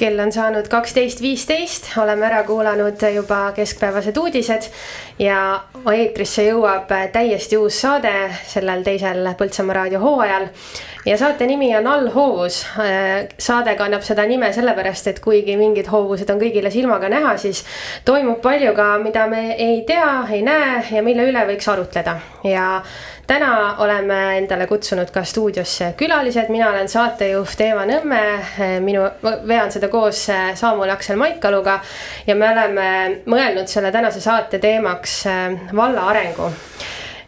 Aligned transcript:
kell 0.00 0.20
on 0.22 0.32
saanud 0.32 0.68
kaksteist 0.72 1.20
viisteist, 1.20 1.90
oleme 2.00 2.24
ära 2.30 2.40
kuulanud 2.48 3.02
juba 3.14 3.40
keskpäevased 3.56 4.16
uudised 4.16 4.70
ja 5.20 5.40
eetrisse 5.92 6.46
jõuab 6.46 6.88
täiesti 7.12 7.58
uus 7.60 7.82
saade 7.84 8.14
sellel 8.48 8.84
teisel 8.86 9.28
Põltsamaa 9.36 9.76
raadio 9.82 10.00
hooajal. 10.00 10.48
Ja 11.06 11.16
saate 11.18 11.46
nimi 11.46 11.76
on 11.76 11.86
Allhoovus. 11.86 12.66
saade 13.38 13.74
kannab 13.76 14.02
seda 14.02 14.26
nime 14.26 14.52
sellepärast, 14.52 15.06
et 15.06 15.20
kuigi 15.20 15.56
mingid 15.56 15.88
hoovused 15.88 16.30
on 16.30 16.40
kõigile 16.40 16.70
silmaga 16.70 17.08
näha, 17.08 17.36
siis 17.40 17.64
toimub 18.04 18.40
palju 18.42 18.74
ka, 18.76 18.90
mida 19.02 19.26
me 19.30 19.54
ei 19.54 19.82
tea, 19.86 20.26
ei 20.32 20.42
näe 20.42 20.82
ja 20.90 21.02
mille 21.02 21.28
üle 21.30 21.46
võiks 21.48 21.68
arutleda 21.72 22.18
ja 22.44 22.66
täna 23.30 23.76
oleme 23.78 24.20
endale 24.38 24.66
kutsunud 24.66 25.10
ka 25.14 25.24
stuudiosse 25.24 25.92
külalised, 25.96 26.50
mina 26.52 26.70
olen 26.70 26.88
saatejuht 26.90 27.60
Eeva 27.64 27.86
Nõmme, 27.88 28.22
minu, 28.84 29.06
vean 29.48 29.72
seda 29.72 29.88
koos 29.88 30.26
Saamul 30.54 30.90
Aksel 30.90 31.16
Maikaluga. 31.16 31.80
ja 32.26 32.34
me 32.34 32.50
oleme 32.52 32.88
mõelnud 33.26 33.70
selle 33.70 33.92
tänase 33.92 34.20
saate 34.20 34.58
teemaks 34.58 35.20
äh, 35.26 35.60
valla 35.76 36.08
arengu 36.12 36.50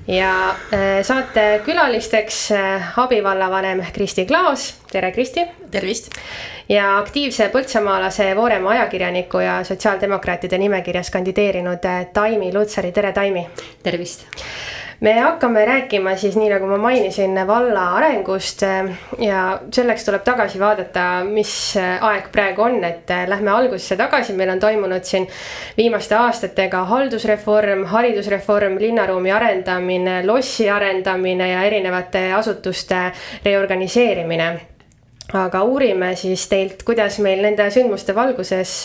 ja 0.09 0.51
äh, 0.51 1.02
saate 1.02 1.61
külalisteks 1.65 2.51
äh, 2.51 2.98
abivallavanem 2.98 3.84
Kristi 3.92 4.27
Klaas, 4.27 4.75
tere 4.91 5.12
Kristi. 5.12 5.47
tervist. 5.70 6.11
ja 6.69 6.98
aktiivse 6.98 7.48
põltsamaalase 7.48 8.37
Voorema 8.37 8.70
ajakirjaniku 8.70 9.38
ja 9.38 9.65
sotsiaaldemokraatide 9.65 10.59
nimekirjas 10.59 11.11
kandideerinud 11.11 11.88
Taimi 12.12 12.52
Lutsari, 12.55 12.92
tere 12.92 13.12
Taimi. 13.12 13.47
tervist 13.83 14.27
me 15.02 15.12
hakkame 15.20 15.65
rääkima 15.65 16.16
siis 16.16 16.37
nii 16.37 16.48
nagu 16.52 16.66
ma 16.66 16.77
mainisin 16.79 17.34
valla 17.47 17.88
arengust 17.98 18.62
ja 19.19 19.59
selleks 19.75 20.05
tuleb 20.05 20.23
tagasi 20.23 20.61
vaadata, 20.62 21.06
mis 21.27 21.75
aeg 21.78 22.28
praegu 22.33 22.62
on, 22.62 22.78
et 22.87 23.11
lähme 23.27 23.51
algusesse 23.51 23.97
tagasi, 23.98 24.37
meil 24.38 24.52
on 24.55 24.62
toimunud 24.62 25.02
siin 25.05 25.27
viimaste 25.77 26.15
aastatega 26.15 26.84
haldusreform, 26.84 27.84
haridusreform, 27.91 28.78
linnaruumi 28.78 29.34
arendamine, 29.34 30.20
lossi 30.27 30.70
arendamine 30.70 31.50
ja 31.50 31.66
erinevate 31.66 32.28
asutuste 32.39 33.03
reorganiseerimine. 33.44 34.53
Aga 35.34 35.62
uurime 35.66 36.14
siis 36.16 36.47
teilt, 36.48 36.87
kuidas 36.87 37.19
meil 37.19 37.42
nende 37.42 37.70
sündmuste 37.75 38.14
valguses 38.14 38.78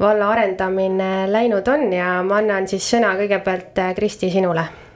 valla 0.00 0.32
arendamine 0.32 1.26
läinud 1.28 1.68
on 1.68 1.88
ja 1.92 2.22
ma 2.22 2.40
annan 2.40 2.68
siis 2.68 2.94
sõna 2.96 3.16
kõigepealt 3.18 3.88
Kristi 3.96 4.30
sinule 4.32 4.87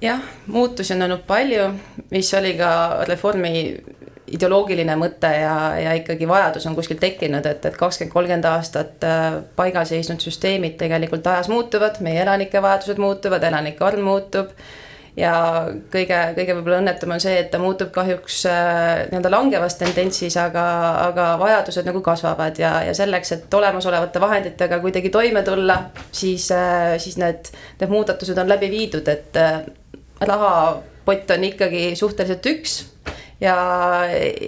jah, 0.00 0.20
muutusi 0.46 0.94
on 0.94 1.02
olnud 1.02 1.24
palju, 1.26 1.70
mis 2.10 2.34
oli 2.34 2.54
ka 2.58 2.70
reformi 3.08 3.52
ideoloogiline 4.34 4.96
mõte 5.00 5.30
ja, 5.40 5.54
ja 5.80 5.94
ikkagi 5.98 6.28
vajadus 6.28 6.66
on 6.68 6.76
kuskil 6.76 6.98
tekkinud, 7.00 7.46
et, 7.48 7.64
et 7.64 7.78
kakskümmend, 7.78 8.12
kolmkümmend 8.12 8.48
aastat 8.50 9.06
äh, 9.06 9.38
paigal 9.56 9.88
seisnud 9.88 10.22
süsteemid 10.22 10.76
tegelikult 10.80 11.26
ajas 11.26 11.48
muutuvad, 11.52 12.02
meie 12.04 12.22
elanike 12.24 12.62
vajadused 12.62 13.00
muutuvad, 13.02 13.44
elanike 13.48 13.84
arv 13.84 14.04
muutub. 14.04 14.52
ja 15.18 15.32
kõige, 15.90 16.18
kõige 16.36 16.54
võib-olla 16.54 16.76
õnnetum 16.78 17.10
on 17.10 17.22
see, 17.22 17.32
et 17.40 17.48
ta 17.50 17.58
muutub 17.58 17.88
kahjuks 17.94 18.42
äh, 18.46 19.08
nii-öelda 19.08 19.32
langevas 19.32 19.74
tendentsis, 19.80 20.36
aga, 20.38 20.66
aga 21.08 21.32
vajadused 21.40 21.88
nagu 21.88 22.04
kasvavad 22.06 22.60
ja, 22.60 22.76
ja 22.86 22.94
selleks, 22.94 23.32
et 23.34 23.58
olemasolevate 23.60 24.22
vahenditega 24.22 24.78
kuidagi 24.84 25.10
toime 25.10 25.42
tulla, 25.42 25.80
siis, 26.12 26.52
äh, 26.54 26.94
siis 27.02 27.18
need, 27.18 27.50
need 27.80 27.90
muudatused 27.90 28.38
on 28.38 28.54
läbi 28.54 28.70
viidud, 28.76 29.10
et 29.10 29.42
rahapott 30.20 31.30
on 31.34 31.44
ikkagi 31.44 31.92
suhteliselt 31.96 32.46
üks 32.46 32.80
ja, 33.40 33.54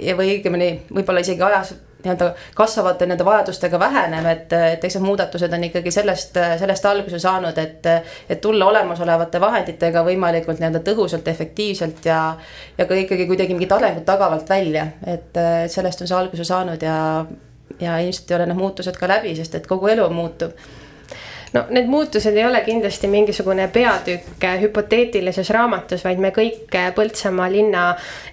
ja 0.03 0.17
või 0.19 0.37
õigemini 0.37 0.73
võib-olla 0.91 1.23
isegi 1.25 1.43
ajas 1.47 1.75
nii-öelda 2.01 2.31
kasvavate 2.57 3.07
nende 3.07 3.25
vajadustega 3.25 3.79
väheneb, 3.79 4.27
et, 4.31 4.53
et 4.53 4.85
eks 4.85 4.97
need 4.97 5.05
muudatused 5.05 5.53
on 5.53 5.67
ikkagi 5.69 5.93
sellest, 5.93 6.39
sellest 6.63 6.87
alguse 6.89 7.21
saanud, 7.21 7.59
et, 7.61 7.89
et 8.31 8.41
tulla 8.41 8.71
olemasolevate 8.71 9.41
vahenditega 9.41 10.05
võimalikult 10.07 10.63
nii-öelda 10.63 10.81
tõhusalt, 10.87 11.29
efektiivselt 11.29 12.09
ja, 12.09 12.21
ja 12.79 12.89
ka 12.89 12.97
ikkagi 12.97 13.29
kuidagi 13.29 13.57
mingit 13.57 13.73
arengut 13.77 14.07
tagavalt 14.09 14.49
välja, 14.49 14.87
et 15.07 15.41
sellest 15.73 16.01
on 16.01 16.11
see 16.11 16.19
alguse 16.19 16.47
saanud 16.49 16.89
ja, 16.89 16.99
ja 17.81 17.99
ilmselt 18.01 18.31
ei 18.31 18.39
ole 18.39 18.49
need 18.51 18.61
muutused 18.61 18.97
ka 18.97 19.11
läbi, 19.11 19.37
sest 19.37 19.61
et 19.61 19.69
kogu 19.69 19.93
elu 19.93 20.09
muutub 20.15 20.57
no 21.53 21.65
need 21.71 21.87
muutused 21.87 22.37
ei 22.37 22.45
ole 22.47 22.61
kindlasti 22.61 23.09
mingisugune 23.09 23.69
peatükk 23.69 24.45
hüpoteetilises 24.61 25.51
raamatus, 25.51 26.05
vaid 26.05 26.23
me 26.23 26.31
kõik 26.35 26.77
Põltsamaa 26.95 27.49
linna 27.53 27.85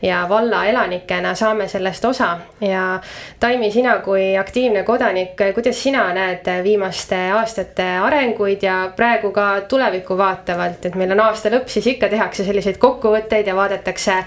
ja 0.02 0.24
valla 0.30 0.64
elanikena 0.70 1.34
saame 1.36 1.68
sellest 1.68 2.06
osa. 2.06 2.38
ja 2.62 3.00
Taimi, 3.40 3.72
sina 3.72 3.98
kui 4.06 4.38
aktiivne 4.38 4.84
kodanik, 4.84 5.36
kuidas 5.54 5.84
sina 5.84 6.08
näed 6.14 6.48
viimaste 6.64 7.20
aastate 7.40 7.84
arenguid 8.04 8.64
ja 8.64 8.78
praegu 8.96 9.32
ka 9.32 9.48
tulevikku 9.70 10.18
vaatavalt, 10.18 10.86
et 10.86 10.96
meil 10.96 11.12
on 11.18 11.26
aasta 11.28 11.50
lõpp, 11.54 11.68
siis 11.68 11.88
ikka 11.94 12.10
tehakse 12.10 12.46
selliseid 12.46 12.78
kokkuvõtteid 12.78 13.48
ja 13.48 13.56
vaadatakse 13.56 14.18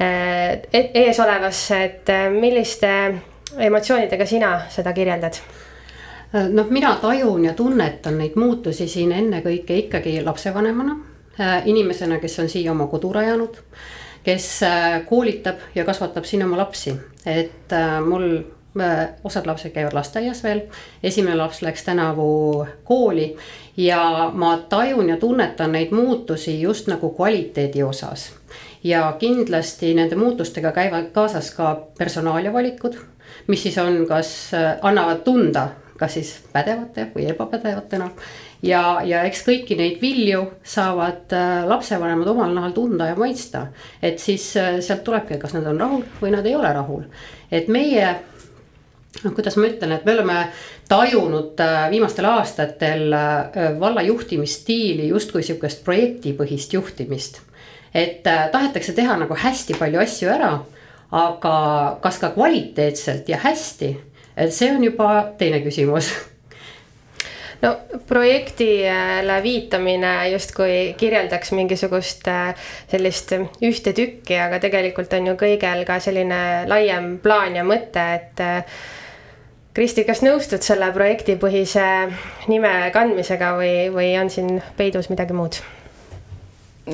eh, 0.00 0.88
eesolevasse, 0.94 1.84
et 1.84 2.16
milliste 2.30 2.90
emotsioonidega 3.58 4.26
sina 4.26 4.58
seda 4.70 4.92
kirjeldad 4.92 5.40
noh, 6.52 6.66
mina 6.70 6.96
tajun 6.96 7.44
ja 7.44 7.54
tunnetan 7.54 8.18
neid 8.18 8.36
muutusi 8.36 8.88
siin 8.88 9.12
ennekõike 9.12 9.76
ikkagi 9.84 10.18
lapsevanemana, 10.24 10.96
äh, 11.40 11.62
inimesena, 11.68 12.18
kes 12.22 12.38
on 12.42 12.50
siia 12.50 12.72
oma 12.72 12.88
kodu 12.90 13.12
rajanud, 13.14 13.60
kes 14.26 14.50
äh, 14.66 15.00
koolitab 15.06 15.62
ja 15.74 15.84
kasvatab 15.84 16.24
siin 16.24 16.44
oma 16.46 16.58
lapsi, 16.64 16.96
et 17.26 17.72
äh, 17.72 17.98
mul 18.04 18.42
osad 19.24 19.46
lapsed 19.48 19.72
käivad 19.72 19.94
lasteaias 19.96 20.42
veel, 20.44 20.66
esimene 21.00 21.38
laps 21.38 21.62
läks 21.64 21.86
tänavu 21.86 22.66
kooli 22.84 23.30
ja 23.80 24.30
ma 24.34 24.50
tajun 24.68 25.08
ja 25.08 25.16
tunnetan 25.16 25.72
neid 25.72 25.94
muutusi 25.96 26.58
just 26.60 26.90
nagu 26.92 27.08
kvaliteedi 27.16 27.82
osas. 27.82 28.34
ja 28.84 29.16
kindlasti 29.18 29.94
nende 29.94 30.16
muutustega 30.16 30.72
käivad 30.72 31.08
kaasas 31.12 31.50
ka 31.56 31.86
personaalia 31.98 32.52
valikud, 32.52 33.00
mis 33.46 33.62
siis 33.62 33.78
on, 33.78 34.04
kas 34.06 34.50
annavad 34.82 35.24
tunda 35.24 35.68
kas 35.98 36.16
siis 36.16 36.32
pädevate 36.52 37.08
või 37.14 37.26
ebapädevatena. 37.30 38.10
ja, 38.62 39.00
ja 39.04 39.22
eks 39.28 39.42
kõiki 39.46 39.76
neid 39.78 40.00
vilju 40.02 40.42
saavad 40.64 41.32
äh, 41.32 41.64
lapsevanemad 41.68 42.28
omal 42.28 42.54
nahal 42.54 42.72
tunda 42.76 43.10
ja 43.10 43.16
maitsta. 43.16 43.66
et 44.02 44.18
siis 44.18 44.56
äh, 44.56 44.80
sealt 44.80 45.04
tulebki, 45.04 45.38
kas 45.38 45.54
nad 45.56 45.66
on 45.66 45.80
rahul 45.80 46.04
või 46.22 46.32
nad 46.36 46.46
ei 46.46 46.56
ole 46.56 46.72
rahul. 46.72 47.04
et 47.50 47.68
meie 47.68 48.06
noh, 49.24 49.32
kuidas 49.32 49.56
ma 49.56 49.68
ütlen, 49.70 49.92
et 49.96 50.04
me 50.04 50.14
oleme 50.14 50.38
tajunud 50.88 51.60
äh, 51.60 51.90
viimastel 51.90 52.28
aastatel 52.30 53.10
valla 53.80 54.02
juhtimisstiili 54.02 55.08
justkui 55.08 55.42
sihukest 55.42 55.84
projektipõhist 55.84 56.72
juhtimist. 56.72 57.40
et 57.94 58.22
tahetakse 58.22 58.92
teha 58.92 59.16
nagu 59.16 59.34
hästi 59.34 59.78
palju 59.78 60.00
asju 60.00 60.28
ära, 60.28 60.52
aga 61.10 61.56
kas 62.02 62.18
ka 62.18 62.30
kvaliteetselt 62.34 63.28
ja 63.28 63.38
hästi 63.40 63.94
see 64.48 64.72
on 64.72 64.84
juba 64.84 65.10
teine 65.38 65.62
küsimus 65.64 66.10
no 67.62 67.72
projektile 68.08 69.38
viitamine 69.42 70.12
justkui 70.32 70.94
kirjeldaks 70.98 71.52
mingisugust 71.56 72.28
äh, 72.28 72.68
sellist 72.90 73.32
ühte 73.64 73.94
tükki, 73.96 74.36
aga 74.40 74.60
tegelikult 74.62 75.12
on 75.16 75.32
ju 75.32 75.38
kõigel 75.40 75.84
ka 75.88 75.98
selline 76.02 76.40
laiem 76.68 77.16
plaan 77.22 77.56
ja 77.58 77.64
mõte, 77.66 78.06
et 78.20 78.44
äh, 78.44 78.78
Kristi, 79.76 80.06
kas 80.08 80.22
nõustud 80.24 80.64
selle 80.64 80.86
projektipõhise 80.94 81.84
nime 82.48 82.70
kandmisega 82.94 83.50
või, 83.58 83.72
või 83.92 84.14
on 84.16 84.32
siin 84.32 84.62
peidus 84.78 85.10
midagi 85.12 85.36
muud? 85.36 85.60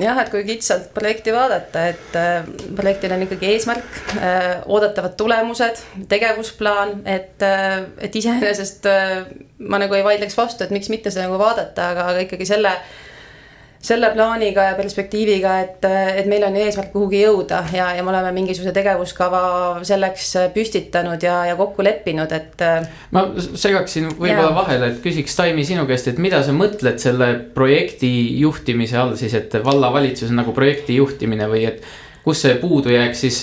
Jah, 0.01 0.19
et 0.23 0.31
kui 0.33 0.43
kitsalt 0.47 0.89
projekti 0.95 1.33
vaadata, 1.35 1.85
et 1.91 2.17
äh, 2.17 2.47
projektil 2.75 3.13
on 3.13 3.25
ikkagi 3.25 3.51
eesmärk, 3.53 3.97
äh, 4.17 4.49
oodatavad 4.65 5.15
tulemused, 5.19 5.83
tegevusplaan, 6.09 7.01
et, 7.05 7.41
äh, 7.45 7.83
et 8.01 8.15
iseenesest 8.15 8.89
ma 9.59 9.79
nagu 9.81 9.97
ei 9.97 10.05
vaidleks 10.05 10.37
vastu, 10.37 10.65
et 10.65 10.73
miks 10.73 10.89
mitte 10.93 11.13
seda 11.13 11.27
nagu 11.27 11.39
vaadata, 11.41 11.91
aga, 11.93 12.07
aga 12.13 12.25
ikkagi 12.25 12.47
selle 12.49 12.73
selle 13.83 14.09
plaaniga 14.13 14.69
ja 14.69 14.75
perspektiiviga, 14.77 15.53
et, 15.65 15.87
et 16.15 16.27
meil 16.31 16.45
on 16.47 16.55
eesmärk 16.55 16.93
kuhugi 16.93 17.19
jõuda 17.25 17.63
ja, 17.75 17.89
ja 17.97 18.03
me 18.05 18.13
oleme 18.13 18.31
mingisuguse 18.35 18.71
tegevuskava 18.75 19.41
selleks 19.83 20.29
püstitanud 20.55 21.23
ja, 21.23 21.41
ja 21.49 21.57
kokku 21.59 21.83
leppinud, 21.83 22.31
et. 22.31 22.63
ma 23.15 23.25
segaksin 23.39 24.07
võib-olla 24.13 24.53
vahele, 24.55 24.93
et 24.93 25.03
küsiks 25.03 25.35
Taimi 25.35 25.65
sinu 25.67 25.83
käest, 25.89 26.07
et 26.13 26.21
mida 26.23 26.39
sa 26.45 26.55
mõtled 26.55 27.01
selle 27.03 27.33
projekti 27.55 28.13
juhtimise 28.39 28.99
all 29.01 29.17
siis, 29.19 29.35
et 29.35 29.59
vallavalitsus 29.65 30.31
on 30.31 30.39
nagu 30.43 30.55
projekti 30.55 30.95
juhtimine 31.01 31.49
või 31.51 31.67
et 31.73 31.83
kus 32.23 32.41
see 32.45 32.55
puudujääk 32.55 33.15
siis, 33.15 33.41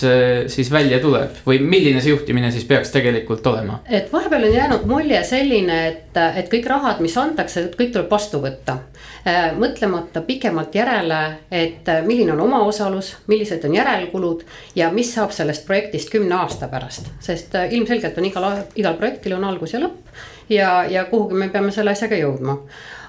siis 0.49 0.71
välja 0.73 1.01
tuleb 1.03 1.43
või 1.47 1.61
milline 1.61 2.01
see 2.01 2.15
juhtimine 2.15 2.51
siis 2.55 2.65
peaks 2.65 2.93
tegelikult 2.95 3.47
olema? 3.47 3.81
et 3.89 4.13
vahepeal 4.13 4.49
on 4.49 4.55
jäänud 4.55 4.87
mulje 4.89 5.21
selline, 5.25 5.81
et, 5.89 6.21
et 6.41 6.49
kõik 6.53 6.69
rahad, 6.71 7.03
mis 7.05 7.17
antakse, 7.21 7.69
kõik 7.77 7.93
tuleb 7.93 8.11
vastu 8.11 8.41
võtta. 8.43 8.79
Äh, 9.21 9.51
mõtlemata 9.59 10.23
pikemalt 10.25 10.75
järele, 10.75 11.21
et 11.53 11.89
milline 12.07 12.33
on 12.33 12.41
omaosalus, 12.47 13.13
millised 13.29 13.65
on 13.69 13.75
järelkulud 13.77 14.47
ja 14.79 14.89
mis 14.95 15.13
saab 15.15 15.35
sellest 15.37 15.67
projektist 15.69 16.09
kümne 16.13 16.39
aasta 16.41 16.69
pärast. 16.73 17.11
sest 17.21 17.55
äh, 17.55 17.73
ilmselgelt 17.77 18.19
on 18.19 18.25
igal, 18.25 18.49
igal 18.81 18.97
projektil 18.97 19.37
on 19.37 19.45
algus 19.45 19.77
ja 19.77 19.83
lõpp 19.85 20.25
ja, 20.49 20.71
ja 20.89 21.05
kuhugi 21.05 21.37
me 21.37 21.49
peame 21.49 21.73
selle 21.73 21.93
asjaga 21.93 22.17
jõudma 22.17 22.57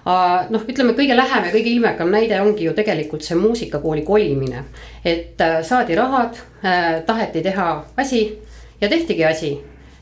noh, 0.06 0.64
ütleme 0.68 0.96
kõige 0.98 1.16
lähem 1.18 1.46
ja 1.46 1.54
kõige 1.54 1.74
ilmekam 1.76 2.12
näide 2.14 2.40
ongi 2.42 2.66
ju 2.66 2.74
tegelikult 2.78 3.26
see 3.26 3.38
muusikakooli 3.38 4.02
kolimine. 4.06 4.64
et 5.06 5.42
äh, 5.42 5.62
saadi 5.64 5.96
rahad, 5.96 6.38
äh, 6.66 7.04
taheti 7.06 7.42
teha 7.42 7.86
asi 7.98 8.40
ja 8.82 8.90
tehtigi 8.90 9.26
asi. 9.26 9.62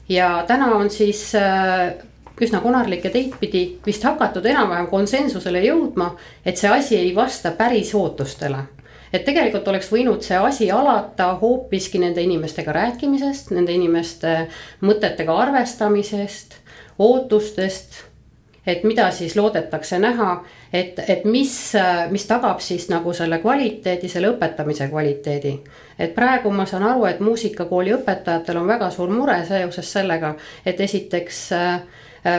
ja 0.09 0.43
täna 0.47 0.75
on 0.75 0.89
siis 0.89 1.35
äh, 1.35 1.93
üsna 2.41 2.61
konarlikke 2.61 3.09
teid 3.09 3.35
pidi 3.39 3.79
vist 3.85 4.03
hakatud 4.03 4.45
enam-vähem 4.45 4.87
konsensusele 4.87 5.61
jõudma, 5.65 6.15
et 6.45 6.57
see 6.57 6.69
asi 6.69 6.95
ei 6.97 7.15
vasta 7.15 7.51
päris 7.51 7.95
ootustele 7.95 8.63
et 9.13 9.25
tegelikult 9.25 9.67
oleks 9.67 9.91
võinud 9.91 10.21
see 10.23 10.37
asi 10.37 10.71
alata 10.71 11.33
hoopiski 11.41 11.99
nende 11.99 12.21
inimestega 12.21 12.71
rääkimisest, 12.71 13.51
nende 13.51 13.73
inimeste 13.73 14.47
mõtetega 14.85 15.35
arvestamisest, 15.35 16.53
ootustest 16.99 18.08
et 18.69 18.83
mida 18.83 19.09
siis 19.11 19.35
loodetakse 19.35 19.99
näha, 19.99 20.31
et, 20.73 20.99
et 21.07 21.25
mis, 21.25 21.53
mis 22.11 22.25
tagab 22.29 22.61
siis 22.63 22.89
nagu 22.91 23.13
selle 23.13 23.39
kvaliteedi, 23.43 24.09
selle 24.11 24.33
õpetamise 24.33 24.89
kvaliteedi. 24.91 25.53
et 25.99 26.13
praegu 26.15 26.51
ma 26.51 26.65
saan 26.65 26.83
aru, 26.83 27.05
et 27.09 27.19
muusikakooli 27.19 27.93
õpetajatel 27.97 28.61
on 28.61 28.67
väga 28.67 28.91
suur 28.91 29.09
mure 29.09 29.39
seoses 29.47 29.91
sellega, 29.91 30.35
et 30.65 30.79
esiteks 30.81 31.41
äh, 31.57 31.81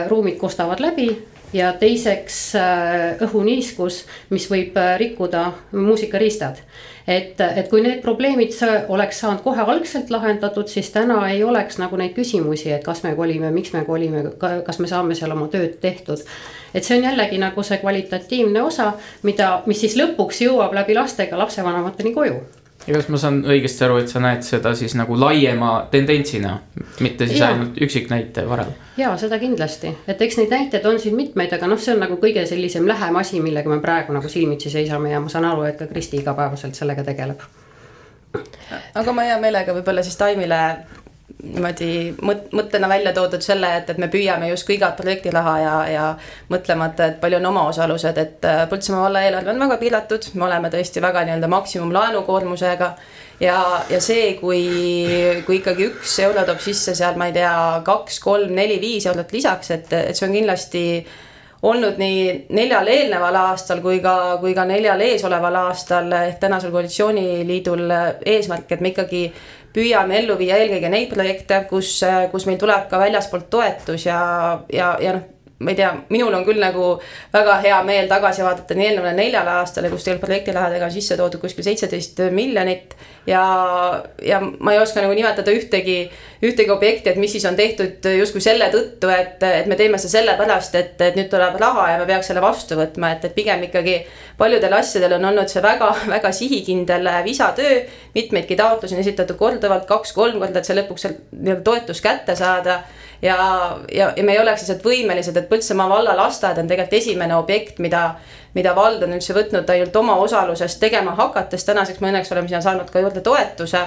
ruumid 0.07 0.37
kostavad 0.37 0.79
läbi 0.79 1.09
ja 1.53 1.73
teiseks 1.79 2.39
äh, 2.55 3.21
õhuniiskus, 3.27 4.05
mis 4.29 4.47
võib 4.51 4.77
äh, 4.79 4.95
rikkuda 5.01 5.51
muusikariistad 5.71 6.63
et, 7.07 7.41
et 7.41 7.69
kui 7.69 7.81
need 7.83 8.01
probleemid 8.03 8.55
oleks 8.93 9.21
saanud 9.23 9.41
kohe 9.43 9.65
algselt 9.73 10.11
lahendatud, 10.13 10.69
siis 10.69 10.91
täna 10.93 11.19
ei 11.31 11.43
oleks 11.43 11.79
nagu 11.81 11.97
neid 11.99 12.13
küsimusi, 12.17 12.71
et 12.75 12.85
kas 12.85 13.03
me 13.05 13.15
kolime, 13.17 13.51
miks 13.53 13.73
me 13.75 13.83
kolime, 13.87 14.25
kas 14.39 14.79
me 14.79 14.89
saame 14.91 15.17
seal 15.17 15.33
oma 15.35 15.49
tööd 15.51 15.79
tehtud. 15.81 16.23
et 16.73 16.87
see 16.87 16.97
on 16.97 17.03
jällegi 17.09 17.37
nagu 17.41 17.63
see 17.63 17.81
kvalitatiivne 17.81 18.63
osa, 18.63 18.93
mida, 19.27 19.61
mis 19.65 19.81
siis 19.83 19.97
lõpuks 19.99 20.43
jõuab 20.45 20.73
läbi 20.77 20.95
lastega 20.95 21.37
lapsevanemateni 21.37 22.13
koju 22.15 22.60
ja 22.87 22.95
kas 22.95 23.09
ma 23.13 23.19
saan 23.21 23.41
õigesti 23.45 23.85
aru, 23.85 23.99
et 24.01 24.11
sa 24.11 24.21
näed 24.23 24.45
seda 24.45 24.73
siis 24.77 24.95
nagu 24.97 25.17
laiema 25.19 25.71
tendentsina, 25.91 26.55
mitte 26.99 27.27
siis 27.29 27.39
ja. 27.39 27.51
ainult 27.53 27.77
üksiknäite 27.81 28.45
varal? 28.49 28.73
ja 28.97 29.11
seda 29.21 29.39
kindlasti, 29.41 29.93
et 30.07 30.21
eks 30.21 30.39
neid 30.41 30.53
näiteid 30.53 30.85
on 30.89 30.99
siin 30.99 31.15
mitmeid, 31.17 31.53
aga 31.57 31.69
noh, 31.69 31.79
see 31.81 31.95
on 31.95 32.01
nagu 32.05 32.17
kõige 32.21 32.45
sellisem 32.49 32.87
lähem 32.89 33.17
asi, 33.21 33.41
millega 33.43 33.69
me 33.69 33.81
praegu 33.83 34.15
nagu 34.15 34.29
silmitsi 34.29 34.73
seisame 34.73 35.13
ja 35.13 35.21
ma 35.21 35.29
saan 35.29 35.47
aru, 35.51 35.67
et 35.69 35.77
ka 35.79 35.89
Kristi 35.91 36.21
igapäevaselt 36.21 36.77
sellega 36.77 37.05
tegeleb. 37.07 37.45
aga 38.95 39.13
ma 39.13 39.27
hea 39.27 39.37
meelega 39.43 39.75
võib-olla 39.75 40.03
siis 40.03 40.17
Taimile 40.17 40.61
niimoodi 41.43 41.89
mõt-, 42.21 42.51
mõttena 42.55 42.89
välja 42.91 43.13
toodud 43.15 43.43
selle, 43.45 43.69
et, 43.79 43.89
et 43.89 43.99
me 44.01 44.09
püüame 44.11 44.49
justkui 44.51 44.75
igat 44.77 44.97
projektiraha 44.99 45.55
ja, 45.61 45.73
ja 45.91 46.05
mõtlemata, 46.51 47.07
et 47.11 47.17
palju 47.21 47.39
on 47.39 47.49
omaosalused, 47.51 48.21
et 48.21 48.47
äh, 48.47 48.61
Põltsamaa 48.71 49.07
valla 49.07 49.23
eelarve 49.25 49.53
on 49.53 49.63
väga 49.65 49.79
piiratud, 49.81 50.29
me 50.35 50.47
oleme 50.47 50.71
tõesti 50.73 51.03
väga 51.03 51.25
nii-öelda 51.27 51.49
maksimumlaenukoormusega. 51.51 52.93
ja, 53.39 53.57
ja 53.89 54.01
see, 54.01 54.35
kui, 54.41 54.61
kui 55.47 55.59
ikkagi 55.61 55.89
üks 55.89 56.19
euro 56.27 56.45
toob 56.45 56.61
sisse 56.61 56.95
seal, 56.95 57.17
ma 57.17 57.31
ei 57.31 57.35
tea, 57.39 57.55
kaks, 57.85 58.21
kolm, 58.23 58.55
neli, 58.55 58.79
viis 58.81 59.09
eurot 59.09 59.33
lisaks, 59.33 59.71
et, 59.77 59.93
et 60.11 60.15
see 60.15 60.27
on 60.27 60.39
kindlasti 60.39 60.85
olnud 61.61 61.99
nii 62.01 62.21
neljal 62.57 62.87
eelneval 62.89 63.35
aastal 63.37 63.83
kui 63.83 63.99
ka, 64.01 64.37
kui 64.41 64.55
ka 64.57 64.65
neljal 64.65 65.01
eesoleval 65.05 65.59
aastal 65.67 66.09
ehk 66.17 66.39
tänasel 66.41 66.73
koalitsiooniliidul 66.73 67.83
eesmärk, 68.25 68.71
et 68.71 68.81
me 68.81 68.89
ikkagi 68.95 69.27
püüame 69.73 70.17
ellu 70.19 70.37
viia 70.39 70.57
eelkõige 70.61 70.89
neid 70.91 71.13
projekte, 71.13 71.65
kus, 71.69 71.99
kus 72.31 72.47
meil 72.49 72.59
tuleb 72.61 72.89
ka 72.91 72.99
väljaspoolt 73.01 73.49
toetus 73.49 74.05
ja, 74.05 74.21
ja, 74.73 74.95
ja 75.01 75.15
noh 75.17 75.29
ma 75.61 75.71
ei 75.71 75.77
tea, 75.77 75.91
minul 76.09 76.33
on 76.33 76.45
küll 76.45 76.61
nagu 76.61 76.95
väga 77.33 77.57
hea 77.63 77.77
meel 77.85 78.09
tagasi 78.09 78.43
vaadata 78.45 78.75
nii 78.77 78.87
eelnevale 78.89 79.13
neljale 79.17 79.53
aastale, 79.61 79.91
kus 79.91 80.05
tegelikult 80.05 80.27
projektirahadega 80.27 80.87
on 80.87 80.93
sisse 80.93 81.17
toodud 81.19 81.41
kuskil 81.41 81.65
seitseteist 81.65 82.21
miljonit. 82.33 82.95
ja, 83.27 83.41
ja 84.25 84.39
ma 84.41 84.73
ei 84.73 84.79
oska 84.81 85.03
nagu 85.03 85.13
nimetada 85.13 85.53
ühtegi, 85.53 85.97
ühtegi 86.41 86.73
objekti, 86.73 87.11
et 87.11 87.19
mis 87.21 87.31
siis 87.31 87.45
on 87.45 87.55
tehtud 87.55 88.07
justkui 88.17 88.41
selle 88.41 88.71
tõttu, 88.73 89.11
et, 89.13 89.43
et 89.45 89.69
me 89.69 89.77
teeme 89.77 89.99
seda 90.01 90.17
sellepärast, 90.17 90.77
et, 90.79 90.95
et 91.01 91.19
nüüd 91.19 91.29
tuleb 91.29 91.59
raha 91.61 91.91
ja 91.93 91.99
me 92.01 92.07
peaks 92.09 92.31
selle 92.31 92.41
vastu 92.41 92.79
võtma, 92.79 93.13
et, 93.15 93.27
et 93.29 93.37
pigem 93.37 93.67
ikkagi 93.69 93.99
paljudel 94.41 94.73
asjadel 94.73 95.19
on 95.19 95.29
olnud 95.29 95.51
see 95.51 95.61
väga-väga 95.61 96.31
sihikindel 96.33 97.11
visatöö. 97.27 97.83
mitmeidki 98.15 98.55
taotlusi 98.55 98.97
on 98.97 99.05
esitatud 99.05 99.37
korduvalt, 99.37 99.85
kaks-kolm 99.85 100.39
korda, 100.41 100.59
et 100.59 100.69
see 100.69 100.79
lõpuks 100.79 101.05
sealt 101.05 101.21
nii-öelda 101.31 101.63
toetus 101.67 102.01
kätte 102.01 102.35
saada 102.35 102.81
ja, 103.21 103.79
ja, 103.91 104.13
ja 104.15 104.23
me 104.23 104.33
ei 104.33 104.39
oleks 104.39 104.63
lihtsalt 104.63 104.85
võimelised, 104.85 105.37
et 105.37 105.49
Põltsamaa 105.49 105.89
valla 105.89 106.15
lasteaed 106.17 106.61
on 106.61 106.69
tegelikult 106.69 106.99
esimene 107.01 107.35
objekt, 107.37 107.79
mida, 107.79 108.15
mida 108.57 108.75
vald 108.75 109.03
on 109.05 109.17
üldse 109.17 109.35
võtnud 109.37 109.69
ainult 109.69 109.95
oma 109.95 110.15
osalusest 110.23 110.79
tegema 110.81 111.15
hakates, 111.17 111.65
tänaseks 111.67 112.01
me 112.01 112.11
õnneks 112.11 112.31
oleme 112.33 112.49
sinna 112.49 112.63
saanud 112.65 112.89
ka 112.91 113.03
juurde 113.03 113.21
toetuse. 113.25 113.83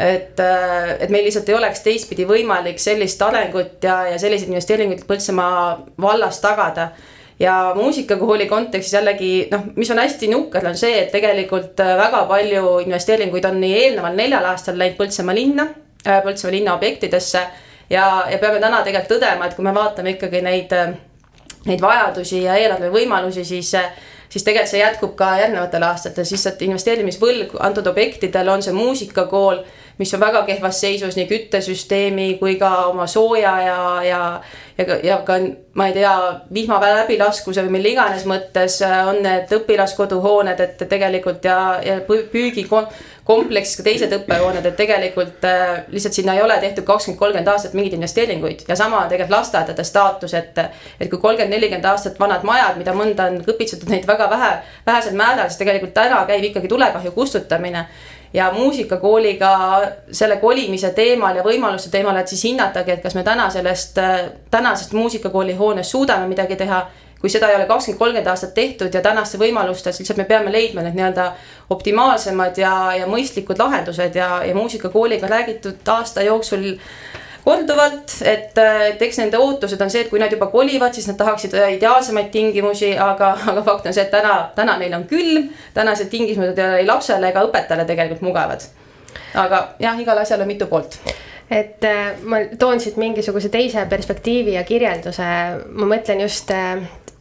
Et, 0.00 0.38
et 0.38 1.10
meil 1.10 1.24
lihtsalt 1.26 1.48
ei 1.50 1.56
oleks 1.56 1.80
teistpidi 1.84 2.24
võimalik 2.24 2.78
sellist 2.80 3.20
arengut 3.26 3.82
ja, 3.84 4.04
ja 4.12 4.20
selliseid 4.22 4.52
investeeringuid 4.52 5.02
Põltsamaa 5.08 5.64
vallas 6.00 6.38
tagada. 6.40 6.90
Ja 7.40 7.72
muusikakooli 7.72 8.46
kontekstis 8.46 8.92
jällegi 8.92 9.48
noh, 9.50 9.64
mis 9.76 9.90
on 9.90 9.98
hästi 9.98 10.28
nukker, 10.28 10.66
on 10.68 10.76
see, 10.76 10.92
et 11.00 11.08
tegelikult 11.12 11.80
väga 11.80 12.26
palju 12.28 12.76
investeeringuid 12.84 13.48
on 13.48 13.56
nii 13.62 13.72
eelneval 13.78 14.16
neljal 14.16 14.44
aastal 14.52 14.76
läinud 14.78 15.00
Põltsamaa 15.00 15.36
linna, 15.36 15.66
Põltsamaa 16.04 16.54
linna 16.54 16.76
objektidesse 16.76 17.46
ja, 17.90 18.06
ja 18.30 18.38
peame 18.38 18.60
täna 18.60 18.82
tegelikult 18.86 19.16
tõdema, 19.16 19.46
et 19.46 19.58
kui 19.58 19.66
me 19.66 19.74
vaatame 19.74 20.16
ikkagi 20.16 20.42
neid, 20.46 20.74
neid 21.66 21.82
vajadusi 21.82 22.44
ja 22.44 22.56
eelarve 22.60 22.92
võimalusi, 22.94 23.44
siis 23.44 23.74
siis 24.30 24.44
tegelikult 24.46 24.70
see 24.70 24.80
jätkub 24.80 25.14
ka 25.18 25.32
järgnevatel 25.40 25.82
aastatel, 25.82 26.24
siis 26.24 26.46
et 26.46 26.62
investeerimisvõlg 26.62 27.56
antud 27.66 27.86
objektidel 27.90 28.48
on 28.52 28.62
see 28.62 28.74
muusikakool, 28.76 29.64
mis 29.98 30.14
on 30.14 30.22
väga 30.22 30.44
kehvas 30.46 30.80
seisus 30.80 31.18
nii 31.18 31.26
küttesüsteemi 31.28 32.28
kui 32.38 32.54
ka 32.60 32.70
oma 32.92 33.08
sooja 33.10 33.56
ja, 33.64 33.80
ja 34.06 34.20
ja 34.80 34.86
ka, 34.86 34.96
ja 35.02 35.18
ka 35.26 35.38
ma 35.74 35.86
ei 35.88 35.94
tea, 35.94 36.14
vihma 36.54 36.78
läbilaskuse 36.82 37.64
või 37.66 37.76
mille 37.76 37.92
iganes 37.94 38.24
mõttes 38.28 38.80
on 38.86 39.20
need 39.24 39.52
õpilaskoduhooned, 39.58 40.60
et 40.60 40.84
tegelikult 40.88 41.44
ja, 41.44 41.58
ja 41.84 41.98
püügi 42.06 42.66
kompleks, 43.30 43.76
ka 43.78 43.86
teised 43.86 44.12
õppehooned, 44.14 44.66
et 44.66 44.76
tegelikult 44.78 45.44
äh, 45.46 45.80
lihtsalt 45.94 46.18
sinna 46.18 46.34
ei 46.36 46.42
ole 46.42 46.58
tehtud 46.62 46.86
kakskümmend, 46.88 47.18
kolmkümmend 47.20 47.50
aastat 47.52 47.76
mingeid 47.78 47.96
investeeringuid 47.98 48.64
ja 48.68 48.76
sama 48.78 49.04
tegelikult 49.10 49.36
lasteaedade 49.38 49.86
staatus, 49.86 50.34
et. 50.38 50.58
et 51.00 51.10
kui 51.10 51.18
kolmkümmend, 51.18 51.54
nelikümmend 51.54 51.90
aastat 51.92 52.18
vanad 52.20 52.46
majad, 52.46 52.78
mida 52.80 52.94
mõnda 52.96 53.28
on 53.30 53.42
kõpitsetud 53.46 53.90
neid 53.92 54.06
väga 54.08 54.30
vähe, 54.30 54.54
vähesel 54.86 55.18
määral, 55.18 55.50
siis 55.50 55.60
tegelikult 55.62 55.94
täna 55.96 56.24
käib 56.28 56.48
ikkagi 56.50 56.70
tulekahju 56.70 57.12
kustutamine 57.14 57.86
ja 58.34 58.50
muusikakooliga 58.54 59.52
selle 60.12 60.36
kolimise 60.42 60.92
teemal 60.94 61.36
ja 61.36 61.44
võimaluste 61.46 61.90
teemal, 61.90 62.18
et 62.20 62.30
siis 62.30 62.44
hinnatagi, 62.50 62.96
et 62.96 63.02
kas 63.02 63.14
me 63.18 63.24
täna 63.26 63.50
sellest, 63.50 63.98
äh, 63.98 64.24
tänasest 64.50 64.96
muusikakooli 64.96 65.54
hoonest 65.58 65.96
suudame 65.96 66.28
midagi 66.30 66.58
teha 66.58 66.84
kui 67.20 67.30
seda 67.30 67.50
ei 67.50 67.56
ole 67.58 67.66
kakskümmend, 67.68 67.98
kolmkümmend 67.98 68.28
aastat 68.32 68.54
tehtud 68.56 68.94
ja 68.94 69.02
tänaste 69.04 69.38
võimalustes 69.40 70.00
lihtsalt 70.00 70.20
me 70.22 70.28
peame 70.28 70.52
leidma 70.52 70.84
need 70.84 70.96
nii-öelda 70.96 71.26
optimaalsemad 71.70 72.58
ja, 72.58 72.74
ja 72.96 73.08
mõistlikud 73.10 73.60
lahendused 73.60 74.16
ja, 74.16 74.40
ja 74.46 74.54
muusikakooliga 74.56 75.28
räägitud 75.28 75.88
aasta 75.94 76.24
jooksul 76.24 76.72
korduvalt, 77.44 78.16
et, 78.24 78.58
et 78.58 79.02
eks 79.02 79.18
nende 79.20 79.38
ootused 79.40 79.80
on 79.80 79.92
see, 79.92 80.04
et 80.04 80.10
kui 80.12 80.20
nad 80.20 80.32
juba 80.32 80.50
kolivad, 80.52 80.94
siis 80.96 81.08
nad 81.08 81.16
tahaksid 81.20 81.56
ideaalsemaid 81.76 82.28
tingimusi, 82.32 82.92
aga, 83.00 83.32
aga 83.52 83.64
fakt 83.66 83.88
on 83.88 83.96
see, 83.96 84.04
et 84.04 84.12
täna, 84.12 84.34
täna 84.56 84.76
neil 84.80 84.94
on 84.96 85.08
külm, 85.10 85.48
tänased 85.76 86.12
tingimused 86.12 86.58
ei 86.58 86.66
ole 86.66 86.84
ei 86.84 86.88
lapsele 86.88 87.32
ega 87.32 87.44
õpetajale 87.48 87.88
tegelikult 87.88 88.28
mugavad. 88.28 88.68
aga 89.34 89.66
jah, 89.78 89.98
igal 90.00 90.18
asjal 90.18 90.40
on 90.44 90.48
mitu 90.50 90.66
poolt 90.70 90.98
et 91.50 91.84
äh, 91.84 92.14
ma 92.22 92.44
toon 92.58 92.80
siit 92.80 92.96
mingisuguse 93.00 93.48
teise 93.50 93.82
perspektiivi 93.90 94.54
ja 94.54 94.62
kirjelduse, 94.64 95.26
ma 95.74 95.88
mõtlen 95.90 96.22
just 96.22 96.50
äh, 96.54 96.78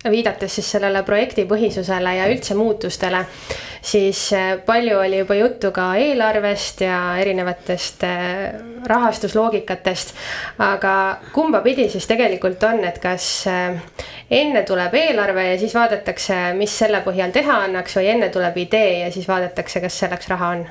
viidates 0.08 0.56
siis 0.56 0.72
sellele 0.72 1.01
projektipõhisusele 1.03 2.13
ja 2.15 2.27
üldse 2.32 2.56
muutustele, 2.56 3.25
siis 3.82 4.22
äh, 4.34 4.53
palju 4.65 5.00
oli 5.00 5.20
juba 5.20 5.36
juttu 5.36 5.72
ka 5.75 5.89
eelarvest 6.00 6.82
ja 6.86 7.18
erinevatest 7.20 8.03
äh, 8.08 8.53
rahastusloogikatest. 8.88 10.13
aga 10.60 10.94
kumba 11.34 11.62
pidi 11.62 11.89
siis 11.89 12.08
tegelikult 12.08 12.63
on, 12.63 12.84
et 12.88 13.00
kas 13.03 13.48
äh, 13.48 13.82
enne 14.32 14.63
tuleb 14.63 14.96
eelarve 14.96 15.50
ja 15.51 15.58
siis 15.60 15.75
vaadatakse, 15.75 16.38
mis 16.56 16.77
selle 16.79 17.01
põhjal 17.03 17.36
teha 17.36 17.63
annaks 17.65 18.00
või 18.00 18.13
enne 18.13 18.29
tuleb 18.29 18.58
idee 18.58 19.00
ja 19.00 19.12
siis 19.12 19.27
vaadatakse, 19.27 19.82
kas 19.82 20.00
selleks 20.00 20.32
raha 20.32 20.53
on 20.56 20.63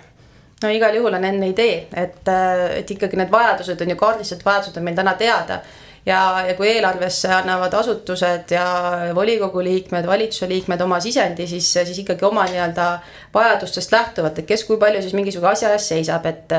no 0.62 0.70
igal 0.72 0.96
juhul 0.96 1.14
on 1.14 1.24
enne 1.24 1.52
idee, 1.52 1.84
et, 1.94 2.32
et 2.80 2.90
ikkagi 2.90 3.20
need 3.20 3.30
vajadused 3.30 3.84
on 3.84 3.92
ju 3.92 3.96
kaardistatud, 4.00 4.46
vajadused 4.48 4.80
on 4.80 4.88
meil 4.88 4.96
täna 4.96 5.14
teada 5.20 5.60
ja, 6.08 6.20
ja 6.48 6.54
kui 6.56 6.68
eelarvesse 6.72 7.30
annavad 7.34 7.74
asutused 7.80 8.54
ja 8.54 8.66
volikogu 9.14 9.62
liikmed, 9.64 10.06
valitsuse 10.06 10.48
liikmed 10.48 10.80
oma 10.80 11.00
sisendi, 11.04 11.46
siis, 11.46 11.72
siis 11.72 12.04
ikkagi 12.04 12.24
oma 12.28 12.46
nii-öelda 12.48 12.88
vajadustest 13.34 13.92
lähtuvalt, 13.92 14.38
et 14.38 14.48
kes 14.48 14.64
kui 14.68 14.80
palju 14.80 15.02
siis 15.04 15.16
mingisuguse 15.18 15.52
asja 15.52 15.74
eest 15.76 15.94
seisab, 15.94 16.26
et 16.26 16.58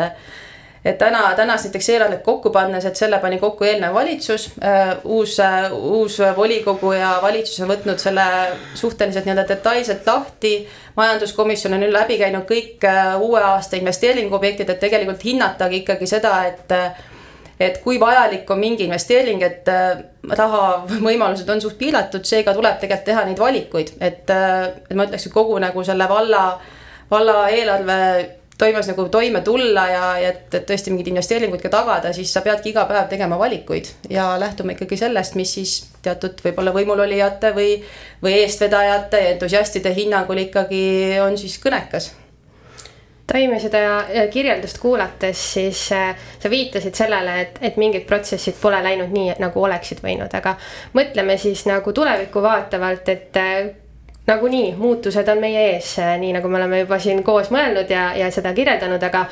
et 0.85 0.95
täna, 0.97 1.33
tänast 1.35 1.65
näiteks 1.67 1.89
eelarvet 1.89 2.21
kokku 2.23 2.53
pannes, 2.55 2.85
et 2.87 2.95
selle 2.95 3.17
pani 3.19 3.35
kokku 3.39 3.65
eelnev 3.67 3.93
valitsus 3.93 4.45
äh,, 4.63 4.93
uus 5.03 5.39
äh,, 5.43 5.73
uus 5.73 6.21
volikogu 6.35 6.93
ja 6.95 7.17
valitsus 7.21 7.59
on 7.65 7.73
võtnud 7.73 7.99
selle 7.99 8.23
suhteliselt 8.79 9.27
nii-öelda 9.27 9.47
detailselt 9.49 10.07
lahti. 10.07 10.53
majanduskomisjon 10.95 11.75
on 11.75 11.83
nüüd 11.83 11.91
läbi 11.91 12.17
käinud 12.21 12.47
kõik 12.47 12.87
äh, 12.87 13.19
uue 13.19 13.43
aasta 13.43 13.75
investeeringuobjektid, 13.75 14.69
et 14.69 14.79
tegelikult 14.79 15.23
hinnatagi 15.23 15.83
ikkagi 15.83 16.07
seda, 16.07 16.37
et 16.47 16.77
et 17.59 17.81
kui 17.83 17.99
vajalik 17.99 18.49
on 18.51 18.59
mingi 18.59 18.87
investeering, 18.87 19.43
et 19.43 19.67
äh, 19.71 20.01
raha 20.37 20.63
võimalused 20.89 21.49
on 21.51 21.61
suht 21.61 21.77
piiratud, 21.79 22.25
seega 22.25 22.55
tuleb 22.55 22.79
tegelikult 22.79 23.07
teha 23.11 23.23
neid 23.27 23.39
valikuid, 23.39 23.95
et, 23.99 24.25
äh, 24.33 24.67
et 24.87 24.95
ma 24.95 25.07
ütleks, 25.09 25.27
et 25.27 25.35
kogu 25.35 25.59
nagu 25.61 25.83
selle 25.87 26.07
valla, 26.09 26.43
valla 27.11 27.39
eelarve 27.51 27.99
toimus 28.59 28.89
nagu 28.91 29.05
toime 29.09 29.41
tulla 29.41 29.85
ja, 29.87 30.05
ja 30.19 30.31
et, 30.33 30.47
et 30.53 30.65
tõesti 30.67 30.91
mingeid 30.91 31.13
investeeringuid 31.13 31.61
ka 31.63 31.71
tagada, 31.71 32.11
siis 32.15 32.31
sa 32.35 32.43
peadki 32.43 32.73
iga 32.73 32.83
päev 32.89 33.07
tegema 33.11 33.39
valikuid 33.39 33.87
ja 34.11 34.33
lähtuma 34.39 34.75
ikkagi 34.75 34.99
sellest, 34.99 35.37
mis 35.39 35.53
siis 35.55 35.75
teatud 36.03 36.41
võib-olla 36.43 36.75
võimulolijate 36.75 37.53
või, 37.55 37.77
või 38.23 38.35
eestvedajate 38.41 39.23
ja 39.23 39.35
entusiastide 39.35 39.93
hinnangul 39.95 40.43
ikkagi 40.43 40.81
on 41.23 41.39
siis 41.39 41.55
kõnekas 41.63 42.11
Taimi 43.29 43.59
seda 43.61 43.81
kirjeldust 44.33 44.79
kuulates, 44.81 45.41
siis 45.53 45.83
äh, 45.93 46.15
sa 46.39 46.49
viitasid 46.49 46.97
sellele, 46.97 47.35
et, 47.43 47.59
et 47.61 47.77
mingid 47.77 48.07
protsessid 48.09 48.57
pole 48.61 48.79
läinud 48.81 49.13
nii, 49.13 49.35
nagu 49.41 49.61
oleksid 49.63 50.01
võinud, 50.01 50.33
aga 50.33 50.55
mõtleme 50.97 51.37
siis 51.37 51.67
nagu 51.69 51.93
tulevikku 51.93 52.41
vaatavalt, 52.41 53.11
et 53.13 53.37
äh, 53.37 53.69
nagunii 54.29 54.73
muutused 54.77 55.29
on 55.29 55.41
meie 55.41 55.61
ees, 55.73 55.91
nii 56.21 56.33
nagu 56.35 56.49
me 56.49 56.59
oleme 56.59 56.81
juba 56.83 56.99
siin 57.01 57.21
koos 57.25 57.51
mõelnud 57.53 57.89
ja, 57.93 58.09
ja 58.17 58.31
seda 58.33 58.53
kirjeldanud, 58.57 59.03
aga 59.05 59.25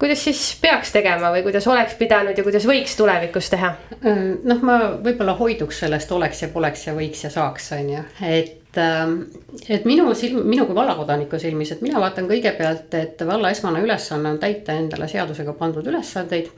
kuidas 0.00 0.26
siis 0.26 0.42
peaks 0.62 0.94
tegema 0.94 1.30
või 1.34 1.44
kuidas 1.46 1.66
oleks 1.70 1.94
pidanud 2.00 2.38
ja 2.38 2.46
kuidas 2.46 2.66
võiks 2.68 2.98
tulevikus 2.98 3.50
teha? 3.54 3.74
noh, 4.02 4.66
ma 4.66 4.78
võib-olla 4.98 5.36
hoiduks 5.38 5.82
sellest 5.84 6.12
oleks 6.14 6.44
ja 6.44 6.50
poleks 6.54 6.86
ja 6.88 6.98
võiks 6.98 7.26
ja 7.26 7.32
saaks, 7.34 7.72
on 7.78 7.96
ju, 7.96 8.04
et 8.26 8.63
et 8.78 9.84
minu 9.88 10.08
silm, 10.18 10.42
minu 10.48 10.66
kui 10.66 10.76
vallakodaniku 10.76 11.38
silmis, 11.40 11.74
et 11.74 11.84
mina 11.84 12.00
vaatan 12.02 12.28
kõigepealt, 12.30 12.94
et 12.98 13.26
valla 13.26 13.52
esmane 13.54 13.82
ülesanne 13.84 14.34
on 14.34 14.40
täita 14.42 14.76
endale 14.78 15.08
seadusega 15.10 15.56
pandud 15.58 15.86
ülesandeid 15.92 16.50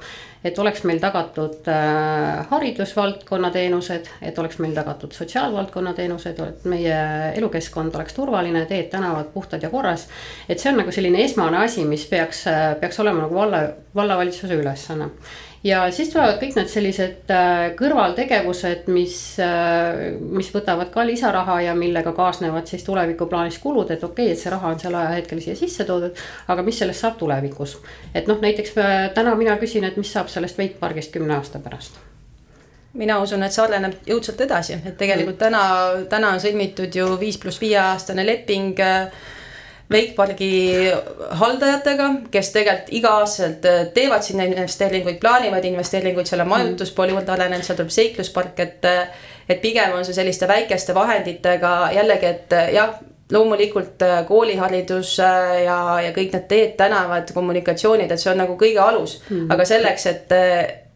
et 0.46 0.58
oleks 0.58 0.85
meil 0.87 1.00
tagatud 1.02 1.66
äh, 1.70 2.46
haridusvaldkonna 2.50 3.50
teenused, 3.54 4.11
et 4.23 4.38
oleks 4.38 4.61
meil 4.62 4.75
tagatud 4.76 5.14
sotsiaalvaldkonna 5.16 5.94
teenused, 5.96 6.38
et 6.42 6.68
meie 6.70 6.99
elukeskkond 7.38 7.94
oleks 7.99 8.16
turvaline, 8.16 8.64
teed, 8.70 8.88
tänavad 8.92 9.32
puhtad 9.35 9.62
ja 9.62 9.70
korras. 9.73 10.06
et 10.49 10.61
see 10.61 10.70
on 10.73 10.80
nagu 10.82 10.94
selline 10.94 11.25
esmane 11.25 11.58
asi, 11.64 11.85
mis 11.88 12.06
peaks, 12.11 12.46
äh, 12.52 12.68
peaks 12.80 13.00
olema 13.02 13.26
nagu 13.26 13.35
valla, 13.35 13.62
vallavalitsuse 13.94 14.61
ülesanne 14.61 15.11
ja 15.66 15.82
siis 15.90 16.11
tulevad 16.12 16.38
kõik 16.40 16.56
need 16.58 16.70
sellised 16.70 17.30
äh, 17.32 17.66
kõrvaltegevused, 17.78 18.87
mis, 18.92 19.16
äh, 19.42 20.16
mis 20.20 20.50
võtavad 20.54 20.90
ka 20.94 21.04
lisaraha 21.06 21.58
ja 21.66 21.75
millega 21.78 22.12
kaasnevad 22.16 22.68
siis 22.70 22.85
tulevikuplaanis 22.87 23.58
kulud, 23.62 23.90
et 23.90 24.04
okei 24.04 24.30
okay,, 24.30 24.37
et 24.37 24.42
see 24.42 24.52
raha 24.52 24.73
on 24.75 24.80
sel 24.80 24.94
ajahetkel 24.94 25.40
siia 25.42 25.56
sisse 25.58 25.87
toodud. 25.88 26.18
aga 26.49 26.66
mis 26.66 26.78
sellest 26.82 27.04
saab 27.04 27.16
tulevikus, 27.20 27.78
et 28.14 28.28
noh, 28.30 28.40
näiteks 28.42 28.76
äh, 28.82 28.99
täna 29.14 29.35
mina 29.38 29.56
küsin, 29.61 29.87
et 29.88 29.96
mis 29.96 30.12
saab 30.12 30.30
sellest 30.32 30.58
Wake 30.58 30.78
Pargist 30.80 31.14
kümne 31.14 31.38
aasta 31.38 31.62
pärast? 31.62 31.99
Mina 32.96 33.18
usun, 33.20 33.42
et 33.44 33.52
see 33.52 33.61
areneb 33.61 34.06
jõudsalt 34.08 34.40
edasi, 34.40 34.78
et 34.87 34.94
tegelikult 34.96 35.37
täna, 35.38 35.62
täna 36.08 36.30
on 36.32 36.40
sõlmitud 36.40 36.94
ju 36.96 37.11
viis 37.20 37.37
pluss 37.37 37.61
viie 37.61 37.76
aastane 37.82 38.25
leping 38.25 38.80
äh, 38.80 39.11
Wakepargi 39.93 40.90
haldajatega, 41.38 42.09
kes 42.31 42.49
tegelikult 42.55 42.88
iga-aastaselt 42.99 43.66
äh, 43.71 43.83
teevad 43.95 44.25
sinna 44.26 44.47
investeeringuid, 44.49 45.21
plaanivad 45.23 45.64
investeeringuid, 45.69 46.26
seal 46.26 46.43
on 46.43 46.50
majutuspool 46.50 47.12
juurde 47.14 47.31
arenenud, 47.33 47.62
seal 47.66 47.78
tuleb 47.78 47.95
seikluspark, 47.95 48.61
et. 48.66 48.85
Äh, 48.85 49.25
et 49.47 49.61
pigem 49.62 49.93
on 49.95 50.02
see 50.02 50.11
selliste 50.11 50.49
väikeste 50.50 50.90
vahenditega 50.95 51.93
jällegi, 51.95 52.26
et 52.26 52.55
äh, 52.57 52.73
jah 52.75 52.97
loomulikult 53.31 54.02
kooliharidus 54.26 55.12
ja, 55.19 55.76
ja 56.02 56.11
kõik 56.14 56.35
need 56.35 56.49
teed, 56.50 56.73
tänavad, 56.78 57.31
kommunikatsioonid, 57.35 58.11
et 58.11 58.23
see 58.23 58.33
on 58.33 58.43
nagu 58.43 58.57
kõige 58.59 58.83
alus 58.83 59.21
mm. 59.21 59.37
-hmm. 59.37 59.55
aga 59.55 59.64
selleks, 59.71 60.07
et 60.11 60.35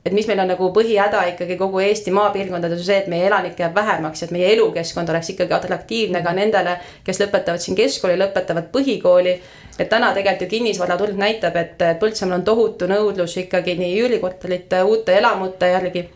et 0.05 0.13
mis 0.13 0.27
meil 0.27 0.41
on 0.41 0.49
nagu 0.49 0.71
põhihäda 0.73 1.23
ikkagi 1.35 1.57
kogu 1.61 1.81
Eesti 1.85 2.13
maapiirkondades 2.17 2.81
on 2.81 2.87
see, 2.87 2.99
et 3.03 3.09
meie 3.13 3.27
elanikke 3.29 3.63
jääb 3.63 3.75
vähemaks, 3.77 4.23
et 4.25 4.31
meie 4.33 4.53
elukeskkond 4.55 5.09
oleks 5.13 5.35
ikkagi 5.35 5.55
atraktiivne 5.57 6.23
ka 6.25 6.33
nendele, 6.37 6.79
kes 7.05 7.21
lõpetavad 7.21 7.61
siin 7.61 7.77
keskkooli, 7.77 8.17
lõpetavad 8.21 8.71
põhikooli. 8.73 9.41
et 9.79 9.89
täna 9.89 10.13
tegelikult 10.13 10.43
ju 10.43 10.49
kinnisvaraturg 10.49 11.17
näitab, 11.17 11.57
et 11.57 11.85
Põltsamaal 12.01 12.39
on 12.39 12.45
tohutu 12.45 12.87
nõudlus 12.87 13.37
ikkagi 13.41 13.77
nii 13.79 14.01
üürikorterite, 14.03 14.83
uute 14.83 15.19
elamute 15.19 15.69
järgi. 15.69 16.09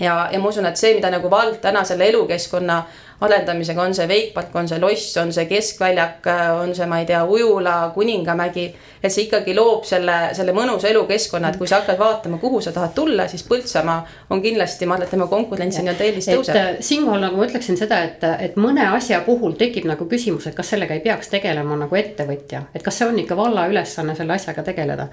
ja, 0.00 0.28
ja 0.32 0.38
ma 0.38 0.48
usun, 0.48 0.66
et 0.66 0.76
see, 0.76 0.94
mida 0.94 1.10
nagu 1.10 1.30
vald 1.30 1.60
täna 1.60 1.84
selle 1.84 2.08
elukeskkonna 2.08 2.82
arendamisega, 3.20 3.82
on 3.82 3.94
see 3.94 4.06
Wakepark, 4.08 4.54
on 4.56 4.68
see 4.68 4.78
loss, 4.80 5.16
on 5.20 5.32
see 5.32 5.46
keskväljak, 5.50 6.26
on 6.60 6.74
see, 6.76 6.86
ma 6.88 7.00
ei 7.02 7.08
tea, 7.08 7.20
ujula, 7.24 7.90
Kuningamägi. 7.94 8.66
et 9.02 9.12
see 9.12 9.24
ikkagi 9.24 9.54
loob 9.56 9.84
selle, 9.88 10.16
selle 10.36 10.52
mõnusa 10.52 10.88
elukeskkonna, 10.90 11.48
et 11.48 11.56
kui 11.56 11.68
sa 11.68 11.78
hakkad 11.80 11.98
vaatama, 11.98 12.36
kuhu 12.40 12.60
sa 12.60 12.72
tahad 12.72 12.92
tulla, 12.94 13.24
siis 13.28 13.44
Põltsamaa 13.48 14.02
on 14.30 14.42
kindlasti, 14.44 14.86
ma 14.86 14.96
arvan, 14.96 15.08
et 15.08 15.14
tema 15.16 15.26
konkurents 15.30 15.80
nii-öelda 15.80 16.04
eelis 16.04 16.28
tõuseb. 16.28 16.56
Äh, 16.60 16.70
siinkohal 16.84 17.24
nagu 17.24 17.40
ma 17.40 17.48
ütleksin 17.48 17.80
seda, 17.80 18.02
et, 18.08 18.24
et 18.44 18.60
mõne 18.60 18.84
asja 18.92 19.22
puhul 19.24 19.56
tekib 19.60 19.88
nagu 19.88 20.08
küsimus, 20.08 20.50
et 20.50 20.56
kas 20.56 20.72
sellega 20.74 20.96
ei 20.96 21.04
peaks 21.04 21.32
tegelema 21.32 21.80
nagu 21.80 22.00
ettevõtja, 22.00 22.66
et 22.74 22.84
kas 22.84 23.00
see 23.00 23.08
on 23.08 23.20
ikka 23.24 23.36
valla 23.40 23.66
ülesanne 23.72 24.16
selle 24.18 24.36
asjaga 24.36 24.64
tegeleda. 24.68 25.08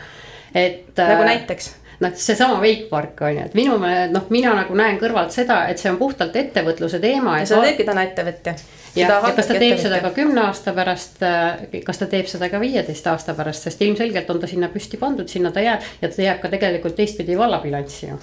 et. 0.54 0.96
nagu 0.98 1.24
äh, 1.24 1.30
näiteks 1.32 1.72
noh, 2.00 2.14
seesama 2.16 2.60
Wakepark 2.62 3.22
on 3.22 3.34
ju, 3.34 3.46
et 3.50 3.58
minu 3.58 3.78
meelest 3.82 4.14
noh, 4.14 4.28
mina 4.34 4.54
nagu 4.58 4.78
näen 4.78 5.00
kõrvalt 5.02 5.34
seda, 5.36 5.64
et 5.72 5.82
see 5.82 5.92
on 5.92 6.00
puhtalt 6.02 6.36
ettevõtluse 6.38 7.02
teema. 7.04 7.40
ja 7.42 7.50
seda 7.50 7.66
teebki 7.68 7.88
täna 7.88 8.06
ettevõtja. 8.08 8.56
ja, 8.96 9.10
ja 9.10 9.34
kas 9.36 9.52
ta 9.52 9.60
teeb 9.60 9.82
seda 9.82 10.02
ka 10.06 10.14
kümne 10.16 10.46
aasta 10.48 10.74
pärast, 10.78 11.22
äh, 11.26 11.82
kas 11.86 12.02
ta 12.02 12.10
teeb 12.12 12.30
seda 12.30 12.52
ka 12.54 12.62
viieteist 12.64 13.08
aasta 13.08 13.38
pärast, 13.38 13.68
sest 13.68 13.82
ilmselgelt 13.82 14.30
on 14.34 14.42
ta 14.42 14.50
sinna 14.50 14.72
püsti 14.74 15.02
pandud, 15.02 15.30
sinna 15.30 15.52
ta 15.52 15.66
jääb 15.66 15.86
ja 16.02 16.10
ta 16.10 16.28
jääb 16.30 16.42
ka 16.44 16.54
tegelikult 16.54 16.98
teistpidi 17.00 17.38
vallabilanssi 17.38 18.12
ju 18.12 18.20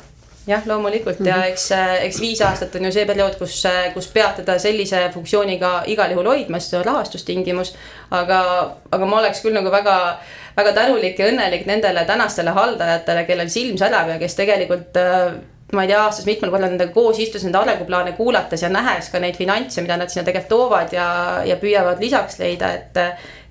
jah, 0.47 0.67
loomulikult 0.67 1.19
mm 1.19 1.27
-hmm. 1.27 1.29
ja 1.29 1.37
mhm. 1.37 1.45
eks, 1.45 1.73
äh, 1.73 2.05
eks 2.05 2.21
viis 2.21 2.43
aastat 2.43 2.75
on 2.75 2.85
ju 2.85 2.93
see 2.93 3.07
periood, 3.07 3.35
kus, 3.39 3.67
äh, 3.67 3.95
kus 3.95 4.09
peab 4.09 4.37
teda 4.37 4.59
sellise 4.59 5.11
funktsiooniga 5.15 5.83
igal 5.87 6.11
juhul 6.11 6.27
hoidma, 6.27 6.59
sest 6.59 6.71
see 6.71 6.79
on 6.79 6.85
rahastustingimus. 6.85 7.75
aga, 8.11 8.71
aga 8.93 9.07
ma 9.07 9.19
oleks 9.19 9.41
küll 9.43 9.55
nagu 9.55 9.71
väga 9.71 10.19
väga 10.57 10.73
tänulik 10.77 11.19
ja 11.19 11.31
õnnelik 11.33 11.67
nendele 11.67 12.05
tänastele 12.05 12.55
haldajatele, 12.55 13.25
kellel 13.29 13.51
silm 13.51 13.79
särab 13.81 14.13
ja 14.15 14.19
kes 14.21 14.39
tegelikult 14.39 15.01
äh, 15.01 15.35
ma 15.75 15.85
ei 15.85 15.91
tea, 15.91 16.03
aastas 16.05 16.27
mitmel 16.29 16.53
korral 16.53 16.71
nendega 16.71 16.93
koos 16.95 17.19
istus 17.23 17.45
nende 17.45 17.59
arenguplaane 17.59 18.13
kuulates 18.19 18.63
ja 18.63 18.71
nähes 18.73 19.09
ka 19.13 19.21
neid 19.23 19.37
finantse, 19.39 19.83
mida 19.83 19.97
nad 20.01 20.13
sinna 20.13 20.27
tegelikult 20.27 20.53
toovad 20.53 20.93
ja, 20.95 21.07
ja 21.47 21.57
püüavad 21.61 22.03
lisaks 22.03 22.39
leida, 22.43 22.73
et. 22.79 23.01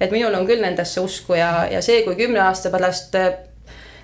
et 0.04 0.12
minul 0.12 0.36
on 0.36 0.48
küll 0.48 0.62
nendesse 0.64 1.00
usku 1.00 1.38
ja, 1.38 1.66
ja 1.72 1.82
see, 1.82 2.02
kui 2.04 2.16
kümne 2.20 2.42
aasta 2.44 2.72
pärast 2.74 3.16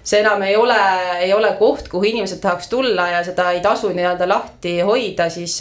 see 0.03 0.21
enam 0.21 0.41
ei 0.47 0.55
ole, 0.55 0.77
ei 1.19 1.33
ole 1.35 1.51
koht, 1.59 1.89
kuhu 1.91 2.07
inimesed 2.07 2.39
tahaks 2.41 2.69
tulla 2.71 3.09
ja 3.11 3.23
seda 3.23 3.49
ei 3.51 3.59
tasu 3.61 3.91
nii-öelda 3.93 4.27
lahti 4.29 4.79
hoida, 4.85 5.29
siis 5.29 5.59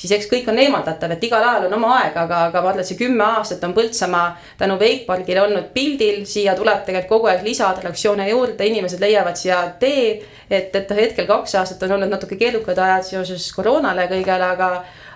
siis 0.00 0.12
eks 0.16 0.28
kõik 0.30 0.48
on 0.48 0.58
eemaldatav, 0.62 1.12
et 1.12 1.24
igal 1.26 1.44
ajal 1.44 1.66
on 1.68 1.76
oma 1.76 1.90
aeg, 1.98 2.16
aga, 2.16 2.44
aga 2.48 2.62
ma 2.62 2.70
arvan, 2.72 2.80
et 2.80 2.88
see 2.88 2.98
kümme 3.00 3.24
aastat 3.26 3.64
on 3.66 3.74
Põltsamaa 3.76 4.30
tänu 4.60 4.78
Wakepargile 4.80 5.42
olnud 5.44 5.68
pildil, 5.74 6.22
siia 6.28 6.54
tuleb 6.56 6.86
tegelikult 6.86 7.10
kogu 7.10 7.30
aeg 7.32 7.44
lisaatraktsioone 7.44 8.30
juurde, 8.30 8.66
inimesed 8.70 9.02
leiavad 9.02 9.36
siia 9.36 9.60
tee. 9.82 10.22
et, 10.50 10.74
et 10.74 10.90
hetkel 10.96 11.28
kaks 11.28 11.54
aastat 11.60 11.82
on 11.86 11.98
olnud 11.98 12.10
natuke 12.10 12.36
keerukad 12.40 12.78
ajad 12.78 13.04
seoses 13.06 13.52
koroonale 13.54 14.08
kõigele, 14.10 14.48
aga 14.56 14.70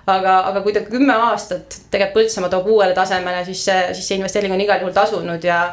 aga, 0.06 0.34
aga 0.50 0.60
kui 0.62 0.74
ta 0.76 0.84
kümme 0.84 1.16
aastat 1.30 1.80
tegelikult 1.90 2.14
Põltsamaa 2.20 2.52
toob 2.52 2.68
uuele 2.76 2.94
tasemele, 2.94 3.40
siis 3.48 3.64
see, 3.64 3.80
siis 3.96 4.08
see 4.08 4.20
investeering 4.20 4.52
on 4.54 4.62
igal 4.62 4.84
juhul 4.84 4.94
tasunud 4.94 5.44
ja 5.44 5.64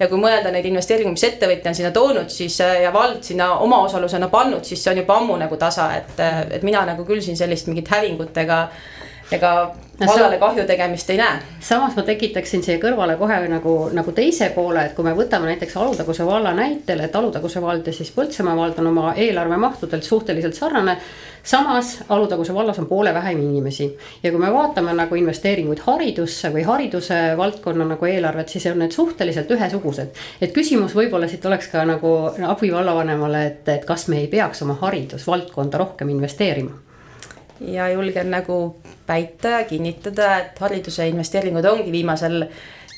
ja 0.00 0.08
kui 0.08 0.20
mõelda 0.20 0.52
neid 0.52 0.66
investeeringuid, 0.70 1.16
mis 1.16 1.26
ettevõtja 1.28 1.72
on 1.72 1.76
sinna 1.76 1.90
toonud, 1.94 2.32
siis 2.32 2.56
äh, 2.64 2.80
ja 2.86 2.92
vald 2.94 3.22
sinna 3.26 3.52
omaosalusena 3.66 4.30
pannud, 4.32 4.64
siis 4.64 4.82
see 4.82 4.94
on 4.94 5.02
juba 5.02 5.18
ammu 5.20 5.36
nagu 5.40 5.58
tasa, 5.60 5.90
et, 5.98 6.14
äh, 6.24 6.40
et 6.56 6.66
mina 6.66 6.86
nagu 6.88 7.04
küll 7.08 7.22
siin 7.24 7.38
sellist 7.38 7.68
mingit 7.70 7.90
hävingut 7.92 8.36
ega 8.40 8.64
ega 9.32 9.52
vallale 10.06 10.38
kahju 10.38 10.64
tegemist 10.66 11.10
ei 11.10 11.16
näe. 11.16 11.38
samas 11.60 11.96
ma 11.96 12.02
tekitaksin 12.02 12.62
siia 12.62 12.78
kõrvale 12.80 13.16
kohe 13.18 13.36
nagu, 13.48 13.74
nagu 13.92 14.12
teise 14.16 14.50
poole, 14.54 14.84
et 14.86 14.94
kui 14.96 15.04
me 15.04 15.12
võtame 15.16 15.50
näiteks 15.50 15.76
Alutaguse 15.76 16.26
valla 16.26 16.54
näitel, 16.56 17.00
et 17.04 17.16
Alutaguse 17.16 17.62
vald 17.62 17.86
ja 17.86 17.92
siis 17.92 18.10
Põltsamaa 18.16 18.56
vald 18.56 18.78
on 18.80 18.90
oma 18.90 19.14
eelarve 19.16 19.56
mahtudelt 19.56 20.04
suhteliselt 20.04 20.54
sarnane. 20.54 20.96
samas 21.42 21.98
Alutaguse 22.08 22.54
vallas 22.54 22.78
on 22.78 22.86
poole 22.86 23.14
vähem 23.14 23.40
inimesi 23.40 23.96
ja 24.22 24.30
kui 24.30 24.40
me 24.40 24.52
vaatame 24.52 24.92
nagu 24.92 25.14
investeeringuid 25.14 25.84
haridusse 25.86 26.52
või 26.52 26.64
hariduse 26.64 27.20
valdkonna 27.36 27.84
nagu 27.84 28.06
eelarvet, 28.06 28.48
siis 28.48 28.66
on 28.66 28.78
need 28.78 28.92
suhteliselt 28.92 29.50
ühesugused. 29.50 30.08
et 30.40 30.52
küsimus 30.52 30.94
võib-olla 30.94 31.28
siit 31.28 31.46
oleks 31.46 31.68
ka 31.68 31.84
nagu 31.84 32.30
abivallavanemale, 32.48 33.46
et, 33.46 33.68
et 33.68 33.84
kas 33.84 34.08
me 34.08 34.20
ei 34.20 34.26
peaks 34.26 34.62
oma 34.62 34.78
haridusvaldkonda 34.80 35.78
rohkem 35.78 36.08
investeerima 36.08 36.89
ja 37.60 37.88
julgen 37.88 38.30
nagu 38.30 38.76
väita 39.08 39.48
ja 39.48 39.64
kinnitada, 39.64 40.36
et 40.38 40.58
hariduse 40.58 41.08
investeeringud 41.08 41.64
ongi 41.64 41.92
viimasel 41.92 42.44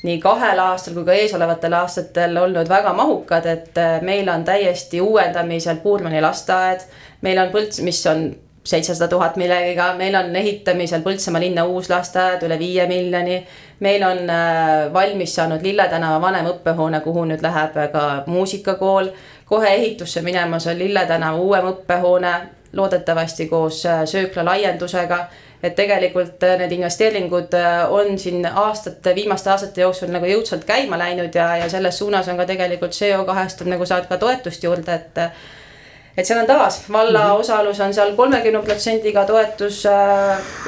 nii 0.03 0.19
kahel 0.19 0.59
aastal 0.59 0.93
kui 0.97 1.05
ka 1.07 1.15
eesolevatel 1.15 1.73
aastatel 1.73 2.37
olnud 2.37 2.69
väga 2.69 2.93
mahukad, 2.93 3.45
et 3.45 3.77
äh, 3.77 4.01
meil 4.01 4.29
on 4.29 4.43
täiesti 4.43 5.01
uuendamisel 5.01 5.75
Puurmani 5.83 6.21
lasteaed. 6.21 6.79
meil 7.21 7.39
on 7.39 7.51
Põlts, 7.51 7.81
mis 7.81 8.05
on 8.07 8.35
seitsesada 8.63 9.07
tuhat 9.07 9.35
millegiga, 9.35 9.93
meil 9.95 10.15
on 10.15 10.35
ehitamisel 10.35 11.01
Põltsamaa 11.03 11.41
linna 11.43 11.65
uus 11.65 11.89
lasteaed 11.89 12.43
üle 12.43 12.59
viie 12.59 12.87
miljoni. 12.87 13.45
meil 13.79 14.03
on 14.03 14.29
äh, 14.29 14.93
valmis 14.93 15.35
saanud 15.35 15.63
Lille 15.63 15.87
tänava 15.87 16.21
vanem 16.21 16.51
õppehoone, 16.51 16.99
kuhu 16.99 17.25
nüüd 17.25 17.41
läheb 17.41 17.79
ka 17.91 18.23
muusikakool. 18.25 19.07
kohe 19.45 19.73
ehitusse 19.73 20.21
minemas 20.21 20.67
on 20.67 20.79
Lille 20.79 21.05
tänava 21.05 21.37
uuem 21.37 21.71
õppehoone 21.71 22.33
loodetavasti 22.73 23.47
koos 23.47 23.85
äh, 23.85 24.05
söökla 24.05 24.45
laiendusega. 24.45 25.25
et 25.63 25.75
tegelikult 25.75 26.43
äh, 26.43 26.57
need 26.59 26.73
investeeringud 26.75 27.53
äh, 27.55 27.91
on 27.91 28.17
siin 28.19 28.45
aastate, 28.45 29.15
viimaste 29.15 29.49
aastate 29.49 29.81
jooksul 29.81 30.09
nagu 30.11 30.27
jõudsalt 30.27 30.65
käima 30.67 30.97
läinud 30.99 31.35
ja, 31.35 31.53
ja 31.57 31.69
selles 31.71 31.97
suunas 31.97 32.27
on 32.27 32.37
ka 32.37 32.45
tegelikult 32.45 32.91
CO2-st 32.91 33.61
on 33.63 33.69
nagu 33.71 33.85
saad 33.87 34.09
ka 34.09 34.17
toetust 34.17 34.63
juurde, 34.63 34.95
et 34.95 35.21
et 36.17 36.27
seal 36.27 36.41
on 36.41 36.47
taas 36.49 36.81
valla 36.91 37.19
mm 37.19 37.29
-hmm. 37.29 37.39
osalus 37.39 37.79
on 37.79 37.93
seal 37.93 38.11
kolmekümne 38.15 38.61
protsendiga 38.61 39.23
toetus 39.25 39.83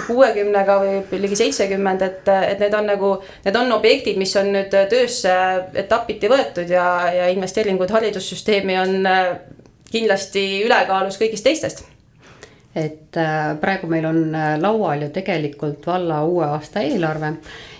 kuuekümnega 0.07 0.77
või 0.81 1.19
ligi 1.21 1.35
seitsekümmend, 1.35 2.01
et, 2.01 2.27
et 2.27 2.59
need 2.59 2.73
on 2.73 2.87
nagu, 2.87 3.11
need 3.45 3.55
on 3.55 3.71
objektid, 3.71 4.17
mis 4.17 4.35
on 4.35 4.53
nüüd 4.53 4.71
töösse 4.89 5.33
etapiti 5.73 6.29
võetud 6.29 6.69
ja, 6.69 7.11
ja 7.13 7.27
investeeringud 7.27 7.91
haridussüsteemi 7.91 8.79
on 8.79 9.09
kindlasti 9.91 10.63
ülekaalus 10.65 11.19
kõigist 11.21 11.43
teistest 11.43 11.94
et 12.75 13.17
äh, 13.17 13.55
praegu 13.61 13.87
meil 13.87 14.05
on 14.05 14.35
äh, 14.35 14.57
laual 14.59 15.01
ju 15.01 15.09
tegelikult 15.09 15.87
valla 15.87 16.23
uue 16.23 16.45
aasta 16.45 16.83
eelarve 16.83 17.33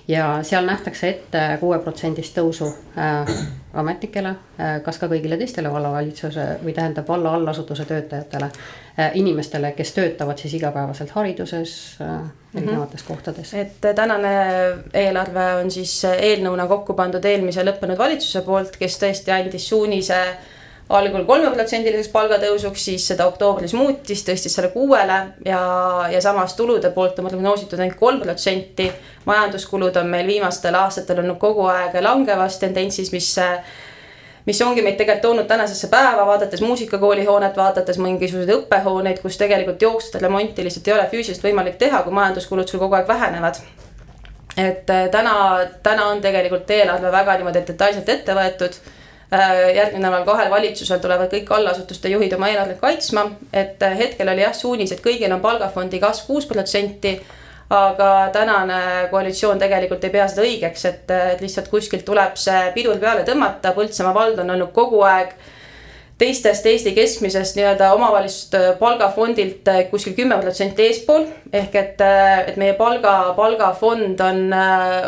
ja 0.08 0.44
seal 0.44 0.66
nähtakse 0.66 1.10
ette 1.10 1.44
kuueprotsendist 1.60 2.38
tõusu 2.38 2.68
äh, 2.98 3.36
ametnikele 3.74 4.30
äh,, 4.30 4.78
kas 4.86 5.00
ka 5.02 5.10
kõigile 5.10 5.38
teistele 5.40 5.72
vallavalitsuse 5.74 6.46
või 6.64 6.76
tähendab 6.78 7.08
valla 7.10 7.34
allasutuse 7.36 7.86
töötajatele 7.90 8.50
äh,. 8.50 9.12
inimestele, 9.20 9.72
kes 9.78 9.94
töötavad 9.98 10.38
siis 10.38 10.54
igapäevaselt 10.60 11.16
hariduses 11.18 11.76
äh, 12.02 12.30
erinevates 12.56 13.02
mm 13.02 13.06
-hmm. 13.06 13.08
kohtades. 13.08 13.54
et 13.54 13.96
tänane 13.96 14.36
eelarve 14.94 15.54
on 15.64 15.72
siis 15.72 16.04
eelnõuna 16.06 16.68
kokku 16.68 16.94
pandud 16.94 17.26
eelmise 17.26 17.66
lõppenud 17.66 17.98
valitsuse 17.98 18.42
poolt, 18.42 18.78
kes 18.78 19.00
tõesti 19.04 19.32
andis 19.32 19.70
suunise 19.70 20.22
algul 20.90 21.24
kolmeprotsendiliseks 21.26 22.12
palgatõusuks, 22.14 22.84
siis 22.90 23.08
seda 23.10 23.26
oktoobris 23.30 23.74
muutis, 23.74 24.22
tõstis 24.28 24.54
selle 24.54 24.70
kuuele 24.74 25.18
ja, 25.46 25.62
ja 26.12 26.22
samas 26.22 26.54
tulude 26.56 26.92
poolt 26.94 27.20
on 27.20 27.30
prognoositud 27.30 27.80
ainult 27.80 27.98
kolm 28.00 28.22
protsenti. 28.22 28.92
majanduskulud 29.26 29.98
on 29.98 30.08
meil 30.08 30.28
viimastel 30.28 30.76
aastatel 30.78 31.24
olnud 31.24 31.42
kogu 31.42 31.66
aeg 31.72 31.98
langevas 32.02 32.60
tendentsis, 32.62 33.12
mis 33.12 33.34
mis 34.46 34.62
ongi 34.62 34.84
meid 34.86 34.98
tegelikult 34.98 35.22
toonud 35.22 35.48
tänasesse 35.50 35.88
päeva, 35.90 36.26
vaadates 36.26 36.62
muusikakooli 36.62 37.26
hoonet, 37.26 37.58
vaadates 37.58 37.98
mingisuguseid 37.98 38.52
õppehooneid, 38.60 39.22
kus 39.24 39.40
tegelikult 39.42 39.82
jooksvat 39.82 40.22
remonti 40.22 40.64
lihtsalt 40.64 40.88
ei 40.88 40.94
ole 40.94 41.08
füüsiliselt 41.10 41.48
võimalik 41.48 41.80
teha, 41.82 42.04
kui 42.06 42.14
majanduskulud 42.14 42.70
sul 42.70 42.84
kogu 42.84 43.00
aeg 43.00 43.08
vähenevad. 43.08 43.58
et 44.58 44.90
äh, 44.90 45.10
täna, 45.12 45.34
täna 45.84 46.06
on 46.08 46.22
tegelikult 46.22 46.70
eelarve 46.72 47.12
väga 47.12 47.34
niimoodi 47.38 47.66
detailselt 47.68 48.10
ette 48.10 48.36
võetud 48.38 48.78
järgmine 49.76 50.04
nädal 50.08 50.26
kahel 50.28 50.52
valitsusel 50.52 51.00
tulevad 51.04 51.32
kõik 51.32 51.50
allasutuste 51.56 52.12
juhid 52.12 52.34
oma 52.38 52.50
eelarvet 52.52 52.80
kaitsma, 52.82 53.26
et 53.54 53.84
äh, 53.84 53.98
hetkel 53.98 54.30
oli 54.32 54.44
jah 54.46 54.54
suunis, 54.56 54.92
et 54.92 55.04
kõigil 55.04 55.34
on 55.34 55.42
palgafondi 55.42 56.00
kasv 56.04 56.28
kuus 56.28 56.48
protsenti. 56.50 57.20
aga 57.70 58.30
tänane 58.34 59.08
koalitsioon 59.10 59.58
tegelikult 59.60 60.04
ei 60.04 60.12
pea 60.14 60.28
seda 60.30 60.44
õigeks, 60.46 60.84
et, 60.86 61.12
et 61.34 61.40
lihtsalt 61.42 61.68
kuskilt 61.68 62.06
tuleb 62.06 62.36
see 62.38 62.60
pidur 62.76 63.00
peale 63.02 63.24
tõmmata, 63.26 63.72
Põltsamaa 63.74 64.14
vald 64.14 64.40
on 64.40 64.54
olnud 64.54 64.70
kogu 64.72 65.02
aeg 65.02 65.34
teistest 66.18 66.66
Eesti 66.66 66.94
keskmisest 66.96 67.58
nii-öelda 67.58 67.92
omavalitsuste 67.94 68.60
palgafondilt 68.80 69.68
eh, 69.68 69.82
kuskil 69.92 70.14
kümme 70.16 70.38
protsenti 70.42 70.88
eespool. 70.88 71.26
ehk 71.54 71.76
et, 71.76 72.02
eh, 72.02 72.40
et 72.48 72.58
meie 72.58 72.74
palga, 72.74 73.34
palgafond 73.36 74.20
on, 74.20 74.42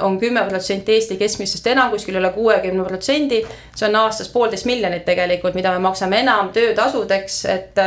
on 0.02 0.20
kümme 0.20 0.44
protsenti 0.50 0.98
Eesti 0.98 1.18
keskmisest 1.18 1.68
enam, 1.68 1.92
kuskil 1.92 2.20
üle 2.20 2.32
kuuekümne 2.36 2.84
protsendi. 2.84 3.44
see 3.76 3.90
on 3.90 3.96
aastas 3.96 4.30
poolteist 4.30 4.66
miljonit 4.66 5.06
tegelikult, 5.06 5.56
mida 5.56 5.72
me 5.72 5.80
maksame 5.80 6.20
enam 6.26 6.52
töötasudeks, 6.54 7.46
et 7.46 7.86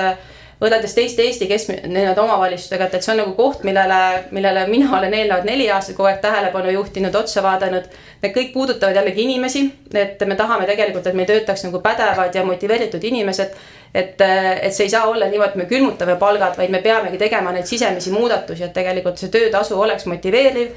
võrreldes 0.60 0.92
teiste 0.94 1.24
Eesti 1.24 1.46
keskmise 1.48 1.88
nii-öelda 1.88 2.22
omavalitsustega, 2.22 2.86
et, 2.86 2.98
et 2.98 3.04
see 3.04 3.14
on 3.14 3.20
nagu 3.22 3.32
koht, 3.36 3.62
millele, 3.64 4.00
millele 4.34 4.66
mina 4.68 4.90
olen 4.98 5.14
eelnevad 5.16 5.48
neli 5.48 5.70
aastat 5.72 5.96
kogu 5.96 6.10
aeg 6.10 6.20
tähelepanu 6.20 6.74
juhtinud, 6.74 7.16
otsa 7.16 7.42
vaadanud. 7.44 7.88
Need 8.20 8.34
kõik 8.36 8.52
puudutavad 8.52 8.96
jällegi 9.00 9.24
inimesi, 9.24 9.64
et 9.96 10.20
me 10.28 10.36
tahame 10.36 10.68
tegelikult, 10.68 11.06
et 11.08 11.16
meil 11.16 11.28
töötaks 11.30 11.64
nagu 11.64 11.80
pädevad 11.84 12.36
ja 12.36 12.44
motiveeritud 12.44 13.04
inimesed. 13.12 13.56
et, 13.94 14.20
et 14.20 14.74
see 14.74 14.84
ei 14.84 14.90
saa 14.90 15.06
olla 15.08 15.26
niimoodi, 15.26 15.50
et 15.50 15.62
me 15.62 15.68
külmutame 15.70 16.16
palgad, 16.16 16.56
vaid 16.58 16.70
me 16.70 16.78
peamegi 16.78 17.18
tegema 17.18 17.52
neid 17.52 17.66
sisemisi 17.66 18.12
muudatusi, 18.12 18.64
et 18.64 18.72
tegelikult 18.72 19.18
see 19.18 19.32
töötasu 19.32 19.80
oleks 19.80 20.06
motiveeriv. 20.06 20.68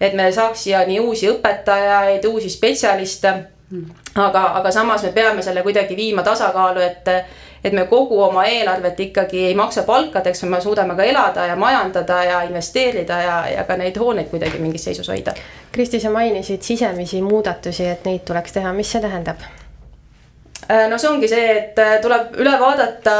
et 0.00 0.12
me 0.14 0.32
saaks 0.32 0.62
siia 0.64 0.84
nii 0.86 1.00
uusi 1.00 1.28
õpetajaid, 1.28 2.28
uusi 2.28 2.50
spetsialiste. 2.50 3.32
aga, 4.14 4.40
aga 4.60 4.70
samas 4.70 5.02
me 5.02 5.12
peame 5.12 5.42
selle 5.42 5.62
kuidagi 5.62 5.96
viima 5.96 6.22
tasakaalu, 6.22 6.80
et 6.80 7.08
et 7.64 7.72
me 7.72 7.84
kogu 7.86 8.22
oma 8.22 8.44
eelarvet 8.48 9.00
ikkagi 9.00 9.44
ei 9.46 9.54
maksa 9.54 9.82
palkadeks, 9.82 10.42
me 10.42 10.60
suudame 10.60 10.96
ka 10.96 11.04
elada 11.04 11.46
ja 11.46 11.56
majandada 11.56 12.24
ja 12.24 12.42
investeerida 12.48 13.22
ja, 13.22 13.38
ja 13.56 13.64
ka 13.64 13.76
neid 13.76 13.98
hooneid 14.00 14.28
kuidagi 14.32 14.58
mingis 14.58 14.84
seisus 14.84 15.08
hoida. 15.08 15.34
Kristi, 15.72 16.00
sa 16.00 16.10
mainisid 16.10 16.62
sisemisi 16.62 17.22
muudatusi, 17.22 17.86
et 17.86 18.04
neid 18.08 18.24
tuleks 18.26 18.56
teha, 18.56 18.72
mis 18.72 18.92
see 18.92 19.02
tähendab? 19.04 19.44
Äh, 20.70 20.88
no 20.88 20.98
see 20.98 21.08
ongi 21.10 21.28
see, 21.28 21.46
et 21.56 21.78
äh, 21.82 21.96
tuleb 22.02 22.36
üle 22.38 22.52
vaadata, 22.60 23.14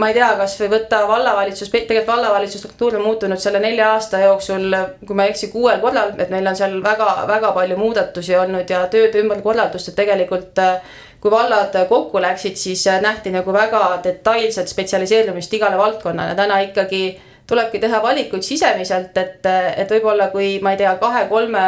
ma 0.00 0.08
ei 0.08 0.16
tea, 0.16 0.30
kasvõi 0.40 0.70
võtta 0.72 1.04
vallavalitsus, 1.06 1.70
tegelikult 1.70 2.08
vallavalitsuse 2.10 2.64
struktuur 2.64 2.96
on 2.98 3.04
muutunud 3.04 3.38
selle 3.38 3.60
nelja 3.62 3.92
aasta 3.94 4.22
jooksul, 4.24 4.74
kui 5.06 5.18
ma 5.18 5.26
ei 5.26 5.34
eksi, 5.34 5.50
kuuel 5.52 5.78
korral, 5.84 6.16
et 6.18 6.32
meil 6.34 6.48
on 6.48 6.58
seal 6.58 6.74
väga-väga 6.82 7.52
palju 7.54 7.76
muudatusi 7.78 8.34
olnud 8.40 8.72
ja 8.72 8.80
tööde 8.90 9.22
ümberkorraldust, 9.22 9.92
et 9.92 9.98
tegelikult 10.00 10.58
äh, 10.64 10.96
kui 11.20 11.30
vallad 11.30 11.74
kokku 11.88 12.20
läksid, 12.22 12.56
siis 12.56 12.84
nähti 13.02 13.30
nagu 13.34 13.52
väga 13.52 14.00
detailset 14.04 14.68
spetsialiseerumist 14.68 15.54
igale 15.54 15.78
valdkonnale, 15.78 16.36
täna 16.38 16.60
ikkagi 16.66 17.02
tulebki 17.48 17.80
teha 17.82 18.02
valikuid 18.02 18.44
sisemiselt, 18.44 19.16
et, 19.16 19.46
et 19.76 19.90
võib-olla 19.90 20.28
kui 20.30 20.58
ma 20.62 20.74
ei 20.74 20.82
tea, 20.82 20.94
kahe-kolme 21.00 21.64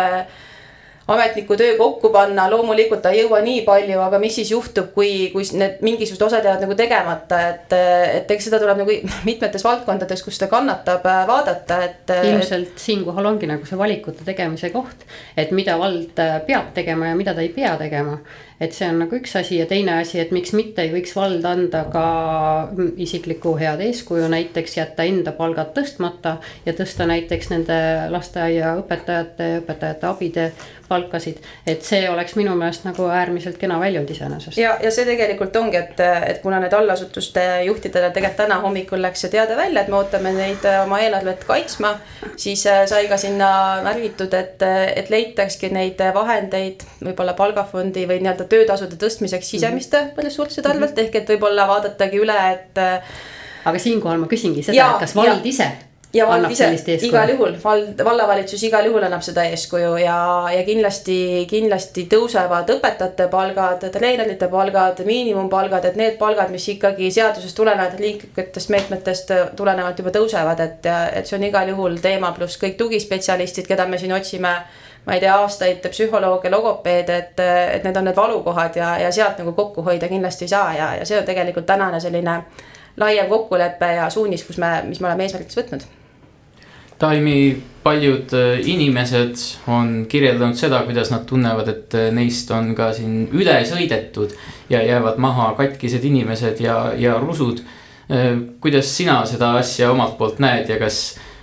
ametniku 1.14 1.56
töö 1.58 1.76
kokku 1.78 2.10
panna, 2.14 2.46
loomulikult 2.50 3.02
ta 3.04 3.12
ei 3.14 3.22
jõua 3.24 3.40
nii 3.44 3.62
palju, 3.66 4.00
aga 4.04 4.20
mis 4.22 4.36
siis 4.40 4.52
juhtub, 4.54 4.92
kui, 4.94 5.30
kui 5.34 5.46
need 5.58 5.80
mingisugused 5.84 6.26
osad 6.26 6.46
jäävad 6.46 6.64
nagu 6.64 6.76
tegemata, 6.78 7.40
et, 7.52 7.74
et 8.20 8.34
eks 8.36 8.48
seda 8.50 8.60
tuleb 8.62 8.82
nagu 8.82 8.98
mitmetes 9.28 9.64
valdkondades, 9.66 10.24
kus 10.26 10.40
ta 10.40 10.50
kannatab 10.52 11.06
äh, 11.10 11.24
vaadata, 11.30 11.80
et. 11.88 12.14
ilmselt 12.30 12.78
siinkohal 12.80 13.32
ongi 13.32 13.48
nagu 13.50 13.66
see 13.68 13.78
valikute 13.78 14.26
tegemise 14.26 14.72
koht, 14.74 15.06
et 15.38 15.54
mida 15.56 15.78
vald 15.80 16.20
äh, 16.22 16.38
peab 16.46 16.72
tegema 16.76 17.10
ja 17.10 17.18
mida 17.18 17.34
ta 17.34 17.44
ei 17.44 17.52
pea 17.54 17.76
tegema 17.80 18.18
et 18.60 18.74
see 18.76 18.88
on 18.92 18.98
nagu 19.00 19.16
üks 19.16 19.32
asi 19.40 19.56
ja 19.56 19.66
teine 19.68 19.94
asi, 20.02 20.18
et 20.20 20.32
miks 20.36 20.52
mitte 20.52 20.84
ei 20.84 20.92
võiks 20.92 21.14
vald 21.16 21.46
anda 21.48 21.86
ka 21.92 22.04
isiklikku 23.00 23.54
head 23.60 23.80
eeskuju, 23.86 24.28
näiteks 24.32 24.76
jätta 24.76 25.06
enda 25.08 25.32
palgad 25.36 25.72
tõstmata 25.76 26.36
ja 26.66 26.74
tõsta 26.76 27.08
näiteks 27.08 27.48
nende 27.54 27.78
lasteaiaõpetajate, 28.12 29.48
õpetajate 29.62 30.10
abide 30.10 30.50
palkasid. 30.90 31.38
et 31.66 31.82
see 31.86 32.08
oleks 32.10 32.34
minu 32.38 32.54
meelest 32.58 32.84
nagu 32.88 33.06
äärmiselt 33.14 33.58
kena 33.60 33.78
väljund 33.80 34.10
iseenesest. 34.10 34.58
ja, 34.58 34.76
ja 34.82 34.90
see 34.94 35.06
tegelikult 35.08 35.56
ongi, 35.56 35.78
et, 35.78 36.02
et 36.26 36.42
kuna 36.42 36.60
need 36.62 36.74
allasutuste 36.76 37.46
juhtidele 37.68 38.10
tegelikult 38.10 38.40
täna 38.40 38.60
hommikul 38.64 39.02
läks 39.02 39.24
see 39.24 39.32
teade 39.32 39.56
välja, 39.58 39.84
et 39.84 39.90
me 39.92 39.98
ootame 40.00 40.32
neid 40.36 40.66
oma 40.82 41.00
eelarvet 41.04 41.44
kaitsma, 41.48 41.94
siis 42.36 42.64
äh, 42.70 42.84
sai 42.90 43.08
ka 43.10 43.18
sinna 43.20 43.50
märgitud, 43.86 44.34
et, 44.38 44.62
et 44.96 45.10
leitakski 45.12 45.72
neid 45.74 46.00
vahendeid 46.14 46.86
võib-olla 47.00 47.36
palgafondi 47.38 48.06
või 48.10 48.22
nii-öelda 48.24 48.48
töötasude 48.50 48.98
tõstmiseks 49.00 49.46
mhm. 49.46 49.50
sisemiste 49.56 50.00
mm 50.00 50.08
-hmm. 50.08 50.24
ressursside 50.28 50.68
arvelt 50.68 50.90
mm 50.90 50.96
-hmm. 50.96 51.06
ehk 51.06 51.22
et 51.22 51.34
võib-olla 51.34 51.68
vaadatagi 51.68 52.24
üle, 52.24 52.40
et. 52.52 52.82
aga 53.64 53.78
siinkohal 53.78 54.18
ma 54.18 54.26
küsingi 54.26 54.62
seda, 54.62 54.90
et 54.94 55.06
kas 55.06 55.16
vald 55.16 55.44
ja. 55.44 55.54
ise 55.54 55.70
ja 56.14 56.26
vald 56.26 56.50
ise 56.50 56.66
igal 57.06 57.30
juhul, 57.30 57.54
vald, 57.62 58.00
vallavalitsus 58.04 58.62
igal 58.66 58.86
juhul 58.88 59.04
annab 59.06 59.22
seda 59.22 59.44
eeskuju 59.50 59.92
ja, 60.02 60.16
ja 60.50 60.62
kindlasti, 60.66 61.18
kindlasti 61.50 62.06
tõusevad 62.10 62.70
õpetajate 62.74 63.28
palgad, 63.30 63.86
treenerite 63.94 64.48
palgad, 64.50 65.04
miinimumpalgad, 65.06 65.86
et 65.86 65.98
need 66.00 66.18
palgad, 66.18 66.50
mis 66.50 66.66
ikkagi 66.74 67.12
seadusest 67.14 67.56
tulenevad, 67.56 67.94
riiklikutest 68.00 68.74
meetmetest 68.74 69.34
tulenevalt 69.56 70.02
juba 70.02 70.14
tõusevad, 70.18 70.62
et, 70.66 70.90
et 71.20 71.30
see 71.30 71.38
on 71.38 71.46
igal 71.46 71.70
juhul 71.70 72.00
teema, 72.02 72.32
pluss 72.34 72.58
kõik 72.60 72.74
tugispetsialistid, 72.80 73.70
keda 73.70 73.86
me 73.86 74.00
siin 74.00 74.16
otsime 74.16 74.56
ma 75.06 75.14
ei 75.16 75.22
tea, 75.22 75.36
aastaid 75.40 75.86
psühholooge, 75.94 76.50
logopeede, 76.52 77.14
et, 77.22 77.40
et 77.76 77.86
need 77.86 77.96
on 77.96 78.04
need 78.10 78.18
valukohad 78.18 78.76
ja, 78.76 78.90
ja 79.00 79.14
sealt 79.14 79.38
nagu 79.40 79.54
kokku 79.56 79.86
hoida 79.86 80.10
kindlasti 80.10 80.44
ei 80.44 80.52
saa 80.52 80.74
ja, 80.76 80.90
ja 80.98 81.06
see 81.08 81.22
on 81.22 81.24
tegelikult 81.24 81.70
tänane 81.70 82.02
selline 82.02 82.42
laiem 83.00 83.30
kokkulepe 83.30 83.94
ja 83.96 84.10
suunis, 84.12 84.44
kus 84.44 84.60
me, 84.60 84.74
mis 84.90 85.00
me 85.00 85.08
oleme 85.08 85.24
eesmärgiks 85.24 85.56
võtnud 85.56 85.88
Taimi 87.00 87.56
paljud 87.82 88.32
äh, 88.36 88.60
inimesed 88.68 89.36
on 89.72 90.06
kirjeldanud 90.08 90.58
seda, 90.58 90.82
kuidas 90.84 91.10
nad 91.12 91.24
tunnevad, 91.28 91.68
et 91.72 91.96
äh, 91.96 92.08
neist 92.12 92.50
on 92.52 92.74
ka 92.76 92.90
siin 92.96 93.22
üle 93.32 93.56
sõidetud 93.68 94.34
ja 94.70 94.82
jäävad 94.84 95.20
maha 95.22 95.54
katkised 95.58 96.04
inimesed 96.04 96.60
ja, 96.60 96.90
ja 97.00 97.16
rusud. 97.22 97.64
Äh, 98.12 98.34
kuidas 98.60 98.92
sina 98.96 99.22
seda 99.28 99.54
asja 99.62 99.90
omalt 99.94 100.18
poolt 100.18 100.42
näed 100.44 100.68
ja 100.68 100.76
kas, 100.80 101.00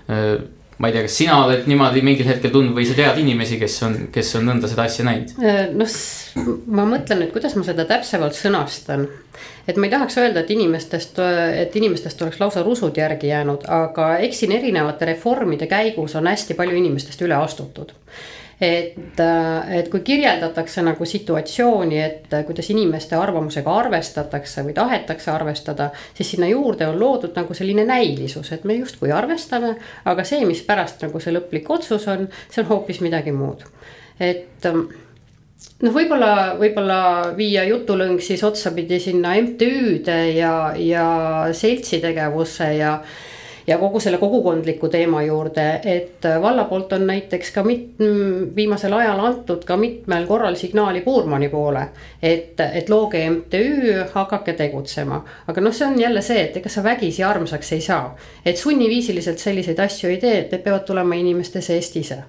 ma 0.07 0.87
ei 0.87 0.93
tea, 0.93 1.01
kas 1.03 1.17
sina 1.19 1.41
oled 1.43 1.65
niimoodi 1.67 2.03
mingil 2.05 2.29
hetkel 2.29 2.53
tundnud 2.53 2.77
või 2.77 2.85
sa 2.87 2.93
tead 2.95 3.17
inimesi, 3.19 3.57
kes 3.59 3.81
on, 3.87 3.97
kes 4.13 4.29
on 4.39 4.45
nõnda 4.47 4.69
seda 4.71 4.85
asja 4.85 5.07
näinud? 5.07 5.33
noh, 5.73 5.97
ma 6.69 6.85
mõtlen 6.87 7.23
nüüd, 7.23 7.33
kuidas 7.33 7.57
ma 7.57 7.65
seda 7.67 7.87
täpsemalt 7.89 8.37
sõnastan 8.37 9.07
et 9.67 9.77
ma 9.77 9.85
ei 9.85 9.91
tahaks 9.91 10.17
öelda, 10.17 10.39
et 10.43 10.51
inimestest, 10.51 11.19
et 11.61 11.75
inimestest 11.75 12.21
oleks 12.21 12.39
lausa 12.39 12.63
rusud 12.63 12.97
järgi 12.97 13.31
jäänud, 13.33 13.67
aga 13.67 14.17
eks 14.25 14.43
siin 14.43 14.55
erinevate 14.55 15.05
reformide 15.13 15.67
käigus 15.67 16.15
on 16.15 16.27
hästi 16.27 16.57
palju 16.57 16.77
inimestest 16.77 17.21
üle 17.27 17.35
astutud 17.35 17.95
et, 18.61 19.19
et 19.69 19.89
kui 19.91 20.01
kirjeldatakse 20.05 20.81
nagu 20.85 21.05
situatsiooni, 21.05 21.99
et 22.01 22.35
kuidas 22.47 22.69
inimeste 22.73 23.17
arvamusega 23.17 23.73
arvestatakse 23.83 24.63
või 24.65 24.73
tahetakse 24.77 25.31
arvestada, 25.31 25.91
siis 26.17 26.33
sinna 26.33 26.49
juurde 26.49 26.87
on 26.89 26.99
loodud 26.99 27.37
nagu 27.37 27.57
selline 27.57 27.85
näilisus, 27.85 28.51
et 28.55 28.65
me 28.65 28.79
justkui 28.79 29.13
arvestame, 29.13 29.75
aga 30.05 30.25
see, 30.25 30.41
mis 30.49 30.63
pärast 30.65 31.05
nagu 31.05 31.21
see 31.21 31.35
lõplik 31.35 31.69
otsus 31.73 32.07
on, 32.09 32.27
see 32.49 32.63
on 32.63 32.71
hoopis 32.71 33.01
midagi 33.05 33.35
muud. 33.35 33.65
et 34.19 34.65
noh, 35.83 35.93
võib-olla, 35.93 36.33
võib-olla 36.59 36.99
viia 37.37 37.63
jutulõng 37.69 38.21
siis 38.23 38.43
otsapidi 38.43 38.99
sinna 39.01 39.35
MTÜ-de 39.41 40.19
ja, 40.37 40.53
ja 40.79 41.07
seltsi 41.53 42.01
tegevusse 42.03 42.73
ja 42.79 42.99
ja 43.67 43.75
kogu 43.77 43.99
selle 43.99 44.15
kogukondliku 44.17 44.87
teema 44.87 45.21
juurde, 45.25 45.65
et 45.83 46.23
valla 46.41 46.63
poolt 46.69 46.93
on 46.95 47.03
näiteks 47.07 47.49
ka 47.51 47.63
mit-, 47.67 47.99
viimasel 48.55 48.93
ajal 48.95 49.19
antud 49.19 49.65
ka 49.67 49.75
mitmel 49.77 50.23
korral 50.27 50.55
signaali 50.55 51.01
Puurmani 51.01 51.49
poole. 51.49 51.81
et, 52.21 52.59
et 52.59 52.89
looge 52.89 53.25
MTÜ, 53.29 54.05
hakake 54.13 54.53
tegutsema, 54.53 55.19
aga 55.47 55.61
noh, 55.61 55.75
see 55.75 55.87
on 55.87 55.99
jälle 55.99 56.23
see, 56.23 56.45
et 56.47 56.57
ega 56.61 56.71
sa 56.71 56.83
vägisi 56.83 57.27
armsaks 57.27 57.73
ei 57.75 57.81
saa. 57.81 58.15
et 58.45 58.57
sunniviisiliselt 58.57 59.43
selliseid 59.43 59.79
asju 59.83 60.09
ei 60.09 60.17
tee, 60.17 60.39
et 60.39 60.51
need 60.51 60.63
peavad 60.63 60.87
tulema 60.87 61.19
inimeste 61.19 61.61
seest 61.61 61.99
ise 61.99 62.23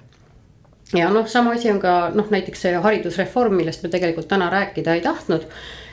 ja 0.95 1.11
noh, 1.11 1.27
sama 1.27 1.53
asi 1.53 1.71
on 1.71 1.81
ka 1.81 2.11
noh, 2.15 2.31
näiteks 2.31 2.65
see 2.65 2.81
haridusreform, 2.85 3.59
millest 3.61 3.83
me 3.85 3.91
tegelikult 3.93 4.29
täna 4.29 4.49
rääkida 4.51 4.95
ei 4.95 5.05
tahtnud. 5.05 5.45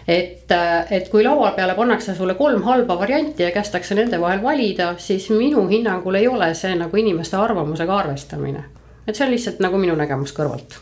et, 0.07 0.51
et 0.91 1.09
kui 1.09 1.23
laua 1.23 1.51
peale 1.51 1.73
pannakse 1.75 2.15
sulle 2.15 2.35
kolm 2.35 2.61
halba 2.63 2.99
varianti 2.99 3.43
ja 3.43 3.51
kästakse 3.51 3.95
nende 3.95 4.21
vahel 4.21 4.43
valida, 4.43 4.93
siis 4.97 5.29
minu 5.29 5.67
hinnangul 5.67 6.15
ei 6.15 6.27
ole 6.27 6.53
see 6.53 6.75
nagu 6.75 6.97
inimeste 6.97 7.37
arvamusega 7.37 7.97
arvestamine. 7.97 8.63
et 9.07 9.15
see 9.15 9.25
on 9.25 9.31
lihtsalt 9.31 9.59
nagu 9.59 9.77
minu 9.77 9.95
nägemus 9.95 10.33
kõrvalt. 10.37 10.79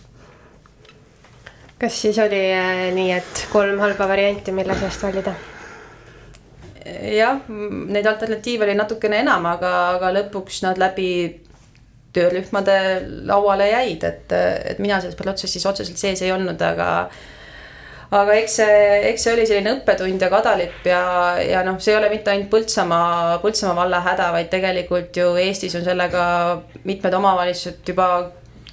kas 1.80 2.02
siis 2.02 2.20
oli 2.20 2.44
äh, 2.54 2.92
nii, 2.94 3.12
et 3.12 3.48
kolm 3.52 3.80
halba 3.80 4.08
varianti, 4.08 4.52
mille 4.52 4.78
seast 4.80 5.04
valida? 5.04 5.34
jah, 7.16 7.40
neid 7.48 8.06
alternatiive 8.06 8.66
oli 8.68 8.76
natukene 8.76 9.24
enam, 9.24 9.46
aga, 9.48 9.72
aga 9.96 10.12
lõpuks 10.20 10.62
nad 10.66 10.78
läbi 10.78 11.10
töörühmade 12.14 12.76
lauale 13.26 13.70
jäid, 13.70 14.04
et, 14.04 14.34
et 14.74 14.82
mina 14.84 15.00
selles 15.02 15.18
protsessis 15.20 15.66
otseselt 15.66 15.98
sees 15.98 16.22
ei 16.22 16.32
olnud, 16.32 16.62
aga 16.62 16.90
aga 18.14 18.36
eks 18.38 18.60
see, 18.60 18.78
eks 19.10 19.26
see 19.26 19.34
oli 19.34 19.46
selline 19.50 19.74
õppetund 19.80 20.22
ja 20.22 20.30
kadalipp 20.30 20.86
ja, 20.86 21.02
ja 21.42 21.64
noh, 21.66 21.80
see 21.82 21.96
ei 21.96 22.00
ole 22.00 22.12
mitte 22.14 22.34
ainult 22.34 22.52
Põltsamaa, 22.52 23.40
Põltsamaa 23.42 23.80
valla 23.82 24.04
häda, 24.06 24.30
vaid 24.36 24.52
tegelikult 24.54 25.18
ju 25.18 25.34
Eestis 25.42 25.76
on 25.80 25.86
sellega 25.86 26.26
mitmed 26.86 27.18
omavalitsused 27.18 27.94
juba 27.94 28.10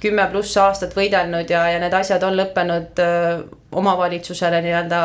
kümme 0.01 0.25
pluss 0.31 0.57
aastat 0.57 0.93
võidelnud 0.97 1.49
ja, 1.49 1.63
ja 1.73 1.81
need 1.81 1.93
asjad 1.93 2.23
on 2.25 2.37
lõppenud 2.37 3.01
öö, 3.01 3.33
omavalitsusele 3.81 4.61
nii-öelda 4.65 5.01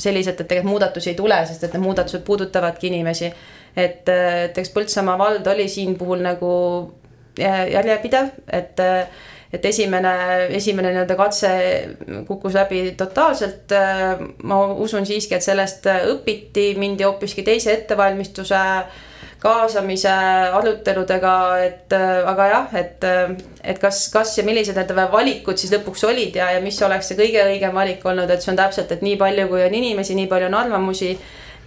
selliselt, 0.00 0.40
et 0.40 0.48
tegelikult 0.48 0.72
muudatusi 0.72 1.12
ei 1.12 1.18
tule, 1.18 1.36
sest 1.46 1.66
et 1.66 1.76
need 1.76 1.84
muudatused 1.84 2.24
puudutavadki 2.26 2.88
inimesi. 2.88 3.32
et, 3.76 4.08
et 4.08 4.58
eks 4.58 4.72
Põltsamaa 4.76 5.18
vald 5.18 5.46
oli 5.52 5.68
siin 5.68 5.96
puhul 5.98 6.24
nagu 6.24 6.50
järjepidev, 7.40 8.32
et 8.52 8.86
et 9.50 9.64
esimene, 9.66 10.10
esimene 10.54 10.92
nii-öelda 10.94 11.16
katse 11.18 11.48
kukkus 12.28 12.54
läbi 12.54 12.94
totaalselt. 12.96 13.72
ma 14.42 14.60
usun 14.78 15.06
siiski, 15.06 15.34
et 15.34 15.42
sellest 15.42 15.88
õpiti, 15.90 16.74
mindi 16.78 17.02
hoopiski 17.04 17.42
teise 17.42 17.72
ettevalmistuse 17.72 18.60
kaasamise 19.40 20.12
aruteludega, 20.52 21.34
et 21.64 21.94
aga 21.96 22.46
jah, 22.50 22.74
et, 22.76 23.04
et 23.64 23.78
kas, 23.80 24.02
kas 24.12 24.36
ja 24.38 24.44
millised 24.44 24.76
need 24.76 24.92
valikud 25.12 25.58
siis 25.58 25.72
lõpuks 25.72 26.04
olid 26.08 26.36
ja, 26.36 26.50
ja 26.54 26.60
mis 26.60 26.80
oleks 26.84 27.10
see 27.10 27.18
kõige 27.18 27.46
õigem 27.48 27.74
valik 27.74 28.04
olnud, 28.04 28.30
et 28.30 28.44
see 28.44 28.52
on 28.52 28.60
täpselt, 28.60 28.92
et 28.92 29.04
nii 29.04 29.16
palju, 29.20 29.48
kui 29.48 29.64
on 29.64 29.76
inimesi, 29.80 30.16
nii 30.18 30.28
palju 30.30 30.50
on 30.50 30.58
arvamusi 30.60 31.14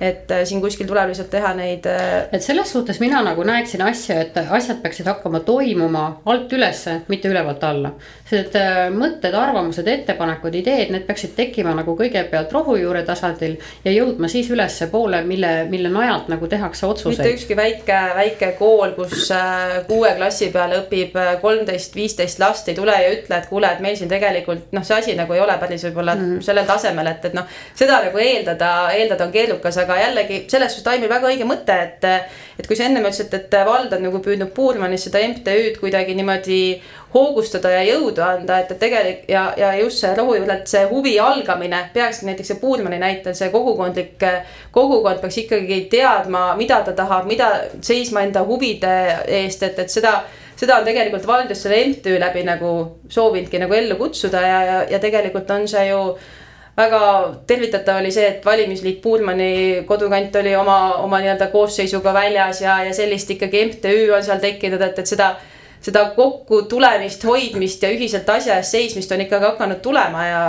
et 0.02 0.32
äh, 0.32 0.44
siin 0.48 0.62
kuskil 0.62 0.88
tuleb 0.90 1.12
lihtsalt 1.12 1.30
teha 1.34 1.54
neid. 1.58 1.86
Äh, 1.90 2.28
et 2.34 2.44
selles 2.44 2.72
suhtes 2.74 3.00
mina 3.04 3.22
nagu 3.26 3.46
näeksin 3.48 3.82
asja, 3.86 4.22
et 4.24 4.38
asjad 4.44 4.82
peaksid 4.84 5.08
hakkama 5.10 5.44
toimuma 5.46 6.06
alt 6.26 6.54
ülesse, 6.54 7.02
mitte 7.08 7.32
ülevalt 7.32 7.64
alla. 7.64 7.94
Need 8.34 8.56
äh, 8.58 8.88
mõtted, 8.93 9.36
arvamused, 9.38 9.88
ettepanekud, 9.88 10.56
ideed, 10.58 10.91
need 10.93 11.06
peaksid 11.08 11.36
tekkima 11.38 11.74
nagu 11.78 11.93
kõigepealt 11.98 12.52
rohujuure 12.54 13.04
tasandil 13.06 13.56
ja 13.86 13.93
jõudma 13.93 14.30
siis 14.32 14.50
ülespoole, 14.54 15.22
mille, 15.28 15.52
mille 15.69 15.91
najalt 15.93 16.32
nagu 16.34 16.48
tehakse 16.50 16.88
otsuseid. 16.88 17.19
mitte 17.19 17.36
ükski 17.38 17.58
väike, 17.58 18.00
väike 18.17 18.52
kool, 18.58 18.96
kus 18.98 19.30
kuue 19.88 20.13
klassi 20.17 20.50
peal 20.54 20.74
õpib 20.80 21.17
kolmteist, 21.41 21.96
viisteist 21.96 22.41
last, 22.41 22.69
ei 22.69 22.78
tule 22.78 22.96
ja 22.98 23.12
ütle, 23.13 23.38
et 23.38 23.50
kuule, 23.52 23.69
et 23.69 23.84
meil 23.84 23.98
siin 24.00 24.12
tegelikult 24.12 24.74
noh, 24.74 24.86
see 24.88 24.98
asi 24.98 25.17
nagu 25.19 25.36
ei 25.36 25.43
ole 25.43 25.58
päris 25.62 25.86
võib-olla 25.88 26.15
mm 26.15 26.26
-hmm. 26.26 26.46
sellel 26.48 26.65
tasemel, 26.69 27.12
et, 27.13 27.26
et 27.30 27.38
noh, 27.38 27.46
seda 27.76 28.02
nagu 28.08 28.17
eeldada, 28.17 28.72
eeldada 28.98 29.28
on 29.28 29.32
keerukas, 29.32 29.78
aga 29.78 30.00
jällegi 30.00 30.43
selles 30.48 30.74
suhtes 30.74 30.84
Taimil 30.84 31.10
väga 31.10 31.30
õige 31.30 31.46
mõte, 31.48 31.76
et. 31.84 32.04
et 32.60 32.67
kui 32.67 32.76
sa 32.76 32.84
ennem 32.86 33.06
ütlesid, 33.06 33.34
et 33.34 33.56
vald 33.65 33.93
on 33.93 34.04
nagu 34.04 34.19
püüdnud 34.19 34.52
Puurmanis 34.54 35.08
seda 35.08 35.22
MTÜ-d 35.26 35.80
kuidagi 35.80 36.13
niimoodi 36.15 36.60
hoogustada 37.13 37.71
ja 37.76 37.82
jõudu 37.86 38.23
anda, 38.26 38.60
et, 38.60 38.71
et 38.71 38.80
tegelikult 38.82 39.30
ja, 39.30 39.43
ja 39.58 39.71
just 39.78 40.02
see 40.02 40.13
rohujuurelt 40.17 40.69
see 40.69 40.84
huvi 40.89 41.15
algamine 41.21 41.84
peakski 41.93 42.30
näiteks 42.30 42.54
see 42.54 42.62
Puurmani 42.62 42.99
näitel, 43.02 43.36
see 43.38 43.49
kogukondlik, 43.54 44.23
kogukond 44.71 45.21
peaks 45.21 45.41
ikkagi 45.43 45.84
teadma, 45.91 46.45
mida 46.60 46.82
ta 46.86 46.95
tahab, 46.97 47.28
mida 47.30 47.49
seisma 47.82 48.26
enda 48.26 48.45
huvide 48.47 48.93
eest, 49.28 49.63
et, 49.63 49.84
et 49.86 49.93
seda 49.93 50.21
seda 50.60 50.78
on 50.80 50.86
tegelikult 50.88 51.26
vald 51.28 51.52
just 51.52 51.65
selle 51.65 51.82
MTÜ 51.89 52.19
läbi 52.21 52.45
nagu 52.47 52.71
soovinudki 53.12 53.60
nagu 53.62 53.73
ellu 53.73 53.97
kutsuda 53.99 54.41
ja, 54.41 54.62
ja, 54.63 54.80
ja 54.95 54.99
tegelikult 55.02 55.49
on 55.52 55.67
see 55.67 55.88
ju 55.89 55.99
väga 56.78 56.99
tervitatav 57.47 57.99
oli 58.02 58.12
see, 58.12 58.26
et 58.28 58.45
valimisliit 58.45 59.02
Puulmani 59.02 59.84
kodukant 59.86 60.36
oli 60.41 60.56
oma, 60.58 60.78
oma 61.06 61.19
nii-öelda 61.21 61.47
koosseisuga 61.54 62.13
väljas 62.13 62.62
ja, 62.62 62.80
ja 62.88 62.93
sellist 62.93 63.30
ikkagi 63.36 63.65
MTÜ 63.69 64.13
on 64.15 64.23
seal 64.26 64.41
tekkinud, 64.41 64.82
et, 64.82 64.99
et 64.99 65.10
seda 65.10 65.36
seda 65.84 66.06
kokkutulemist, 66.15 67.26
hoidmist 67.28 67.84
ja 67.84 67.91
ühiselt 67.91 68.30
asja 68.32 68.56
eest 68.62 68.78
seismist 68.78 69.12
on 69.12 69.26
ikkagi 69.26 69.50
hakanud 69.52 69.82
tulema 69.84 70.24
ja, 70.28 70.46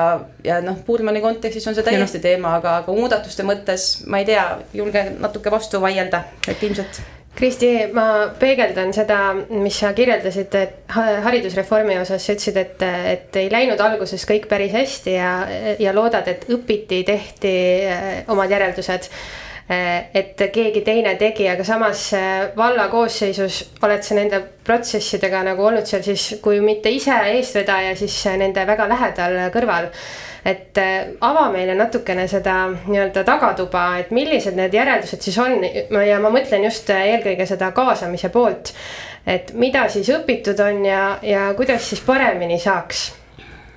ja 0.47 0.61
noh, 0.63 0.79
Puurmani 0.87 1.23
kontekstis 1.25 1.67
on 1.69 1.75
see 1.75 1.87
täiesti 1.87 2.23
teema, 2.23 2.57
aga, 2.61 2.79
aga 2.83 2.95
muudatuste 2.95 3.47
mõttes 3.47 3.91
ma 4.07 4.23
ei 4.23 4.31
tea, 4.31 4.47
julgen 4.75 5.17
natuke 5.25 5.53
vastu 5.55 5.83
vaielda, 5.83 6.25
et 6.49 6.63
ilmselt 6.63 7.03
Kristi, 7.35 7.69
ma 7.91 8.29
peegeldan 8.39 8.93
seda, 8.95 9.17
mis 9.51 9.75
sa 9.83 9.91
kirjeldasid, 9.95 10.55
et 10.55 10.93
haridusreformi 10.95 11.97
osas 11.99 12.23
sa 12.23 12.35
ütlesid, 12.37 12.61
et, 12.61 12.85
et 13.11 13.39
ei 13.41 13.49
läinud 13.51 13.81
alguses 13.83 14.23
kõik 14.29 14.47
päris 14.51 14.71
hästi 14.71 15.17
ja, 15.17 15.33
ja 15.83 15.95
loodad, 15.97 16.31
et 16.31 16.47
õpiti, 16.55 17.01
tehti 17.07 17.55
eh, 17.91 18.21
omad 18.31 18.55
järeldused. 18.55 19.11
Et 19.69 20.43
keegi 20.53 20.83
teine 20.85 21.15
tegi, 21.17 21.47
aga 21.49 21.65
samas 21.65 22.11
valla 22.57 22.89
koosseisus 22.93 23.63
oled 23.83 24.05
sa 24.05 24.19
nende 24.19 24.41
protsessidega 24.65 25.41
nagu 25.47 25.65
olnud 25.65 25.89
seal 25.89 26.05
siis, 26.05 26.35
kui 26.45 26.61
mitte 26.61 26.93
ise 26.93 27.17
eestvedaja, 27.33 27.95
siis 27.97 28.19
nende 28.41 28.67
väga 28.69 28.89
lähedal 28.91 29.39
kõrval. 29.55 29.89
Et 30.45 30.77
ava 31.25 31.47
meile 31.49 31.73
natukene 31.79 32.27
seda 32.29 32.59
nii-öelda 32.75 33.23
tagatuba, 33.25 33.87
et 34.03 34.13
millised 34.13 34.59
need 34.59 34.77
järeldused 34.77 35.25
siis 35.25 35.41
on. 35.41 35.65
Ja 36.05 36.21
ma 36.21 36.29
mõtlen 36.35 36.69
just 36.69 36.93
eelkõige 36.93 37.49
seda 37.49 37.73
kaasamise 37.73 38.29
poolt. 38.29 38.75
et 39.27 39.55
mida 39.57 39.89
siis 39.89 40.11
õpitud 40.13 40.59
on 40.61 40.85
ja, 40.85 41.19
ja 41.25 41.55
kuidas 41.57 41.89
siis 41.89 42.03
paremini 42.05 42.59
saaks 42.61 43.07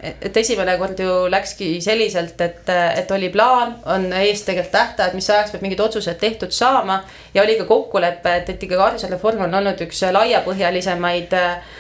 et 0.04 0.38
esimene 0.38 0.78
kord 0.78 1.00
ju 1.00 1.14
läkski 1.32 1.82
selliselt, 1.82 2.42
et, 2.42 2.70
et 2.70 3.12
oli 3.12 3.32
plaan, 3.34 3.76
on 3.86 4.12
ees 4.14 4.44
tegelikult 4.46 4.76
tähtajad, 4.76 5.16
mis 5.18 5.30
ajaks 5.30 5.56
peab 5.56 5.66
mingid 5.66 5.82
otsused 5.82 6.20
tehtud 6.22 6.54
saama. 6.54 7.04
ja 7.34 7.44
oli 7.44 7.58
ka 7.58 7.66
kokkulepe, 7.66 8.36
et, 8.36 8.50
et 8.50 8.64
ikkagi 8.64 8.82
haridusreform 8.82 9.48
on 9.48 9.60
olnud 9.62 9.82
üks 9.88 10.04
laiapõhjalisemaid 10.14 11.34
äh, 11.34 11.76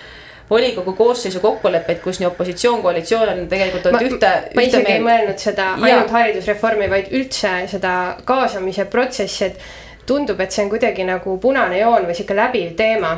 volikogu 0.49 0.93
koosseisu 0.93 1.39
kokkuleppeid, 1.39 1.99
kus 2.01 2.19
nii 2.19 2.27
opositsioon, 2.27 2.81
koalitsioon 2.81 3.29
on 3.29 3.47
tegelikult 3.51 3.85
olnud 3.85 4.09
ühte. 4.09 4.33
ma 4.55 4.65
isegi 4.65 4.93
ei 4.95 5.03
mõelnud 5.03 5.41
seda 5.41 5.73
ainult 5.75 6.13
haridusreformi, 6.17 6.89
vaid 6.89 7.11
üldse 7.13 7.53
seda 7.69 7.93
kaasamise 8.25 8.87
protsessi, 8.91 9.51
et 9.51 10.07
tundub, 10.07 10.39
et 10.39 10.55
see 10.55 10.63
on 10.65 10.71
kuidagi 10.71 11.05
nagu 11.05 11.37
punane 11.43 11.81
joon 11.81 12.07
või 12.07 12.15
sihuke 12.15 12.37
läbiv 12.37 12.77
teema 12.79 13.17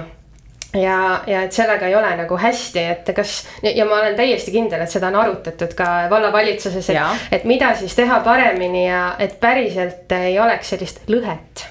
ja, 0.73 1.23
ja 1.27 1.43
et 1.45 1.55
sellega 1.55 1.87
ei 1.87 1.95
ole 1.95 2.11
nagu 2.19 2.37
hästi, 2.37 2.83
et 2.93 3.11
kas 3.15 3.39
ja 3.63 3.85
ma 3.89 4.01
olen 4.03 4.15
täiesti 4.19 4.53
kindel, 4.53 4.83
et 4.85 4.91
seda 4.91 5.09
on 5.09 5.19
arutatud 5.23 5.73
ka 5.77 5.89
vallavalitsuses, 6.11 6.91
et, 6.93 7.27
et 7.39 7.49
mida 7.49 7.73
siis 7.79 7.95
teha 7.97 8.21
paremini 8.25 8.87
ja 8.87 9.03
et 9.19 9.39
päriselt 9.39 10.11
ei 10.19 10.39
oleks 10.39 10.75
sellist 10.75 11.05
lõhet 11.09 11.67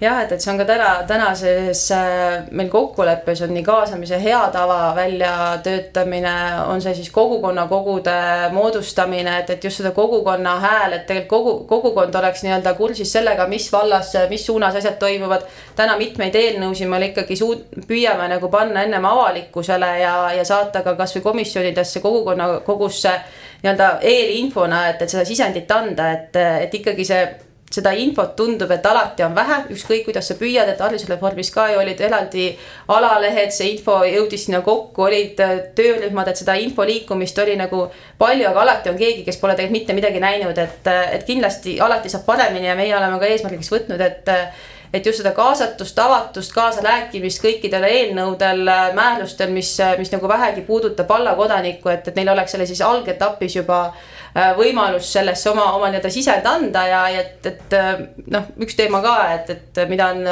jah, 0.00 0.22
et, 0.22 0.32
et 0.32 0.40
see 0.40 0.50
on 0.52 0.58
ka 0.60 0.64
täna, 0.64 0.88
tänases 1.08 1.82
äh, 1.92 2.46
meil 2.56 2.70
kokkuleppes 2.72 3.42
on 3.44 3.52
nii 3.54 3.64
kaasamise 3.64 4.16
hea 4.22 4.40
tava 4.52 4.94
väljatöötamine, 4.96 6.32
on 6.72 6.80
see 6.82 6.94
siis 6.96 7.10
kogukonnakogude 7.12 8.14
moodustamine, 8.54 9.38
et, 9.42 9.50
et 9.56 9.64
just 9.64 9.82
seda 9.82 9.92
kogukonna 9.96 10.56
hääl, 10.64 10.96
et 10.96 11.04
tegelikult 11.10 11.28
kogu, 11.30 11.52
kogukond 11.68 12.16
oleks 12.22 12.44
nii-öelda 12.46 12.74
kursis 12.78 13.12
sellega, 13.12 13.46
mis 13.50 13.68
vallas, 13.72 14.14
mis 14.30 14.46
suunas 14.46 14.78
asjad 14.80 14.96
toimuvad. 15.00 15.44
täna 15.76 15.96
mitmeid 16.00 16.34
eelnõusid 16.34 16.88
me 16.88 17.02
ikkagi 17.10 17.36
suud-, 17.36 17.68
püüame 17.88 18.28
nagu 18.32 18.48
panna 18.48 18.86
ennem 18.86 19.04
avalikkusele 19.04 19.92
ja, 20.00 20.16
ja 20.36 20.44
saata 20.44 20.82
ka 20.86 20.96
kasvõi 20.96 21.22
komisjonidesse, 21.28 22.00
kogukonnakogusse 22.00 23.14
nii-öelda 23.62 23.92
eelinfona, 24.00 24.88
et, 24.88 25.02
et 25.02 25.12
seda 25.12 25.28
sisendit 25.28 25.70
anda, 25.70 26.10
et, 26.16 26.36
et 26.64 26.80
ikkagi 26.80 27.04
see 27.04 27.22
seda 27.70 27.92
infot 27.94 28.32
tundub, 28.34 28.70
et 28.74 28.86
alati 28.86 29.22
on 29.22 29.34
vähe, 29.34 29.60
ükskõik 29.70 30.08
kuidas 30.08 30.26
sa 30.26 30.34
püüad, 30.38 30.72
et 30.72 30.80
haridusreformis 30.82 31.52
ka 31.54 31.68
ju 31.70 31.78
olid 31.78 32.00
eraldi 32.02 32.48
alalehed, 32.90 33.54
see 33.54 33.76
info 33.76 34.00
jõudis 34.02 34.48
sinna 34.48 34.58
kokku, 34.66 35.06
olid 35.06 35.38
äh, 35.44 35.54
töörühmad, 35.78 36.32
et 36.32 36.42
seda 36.42 36.58
info 36.58 36.86
liikumist 36.88 37.38
oli 37.38 37.54
nagu 37.60 37.84
palju, 38.18 38.48
aga 38.50 38.66
alati 38.66 38.90
on 38.90 38.98
keegi, 38.98 39.22
kes 39.26 39.38
pole 39.38 39.54
tegelikult 39.54 39.78
mitte 39.78 39.98
midagi 40.00 40.24
näinud, 40.26 40.58
et, 40.58 40.90
äh, 40.90 41.14
et 41.14 41.24
kindlasti 41.28 41.78
alati 41.80 42.10
saab 42.10 42.26
paremini 42.26 42.66
ja 42.66 42.76
meie 42.78 42.96
oleme 42.98 43.22
ka 43.22 43.30
eesmärgiks 43.30 43.72
võtnud, 43.76 44.02
et 44.02 44.34
äh, 44.34 44.68
et 44.90 45.06
just 45.06 45.20
seda 45.20 45.30
kaasatust, 45.30 45.98
avatust, 46.02 46.50
kaasarääkimist 46.50 47.38
kõikidel 47.38 47.84
eelnõudel, 47.86 48.64
määrustel, 48.96 49.52
mis, 49.54 49.76
mis 50.00 50.10
nagu 50.10 50.26
vähegi 50.26 50.64
puudutab 50.66 51.06
vallakodanikku, 51.12 51.92
et, 51.92 52.08
et 52.10 52.18
neil 52.18 52.32
oleks 52.32 52.56
selle 52.56 52.66
siis 52.66 52.82
algetapis 52.82 53.54
juba 53.54 53.84
Äh, 53.94 54.19
võimalus 54.56 55.12
sellesse 55.12 55.50
oma, 55.50 55.72
oma 55.74 55.90
nii-öelda 55.90 56.10
sisend 56.12 56.46
anda 56.46 56.86
ja, 56.86 57.02
ja 57.10 57.20
et, 57.24 57.46
et 57.46 57.76
äh, 57.76 58.02
noh, 58.30 58.48
üks 58.62 58.78
teema 58.78 59.02
ka, 59.02 59.16
et, 59.34 59.50
et 59.56 59.82
mida 59.90 60.10
on 60.14 60.24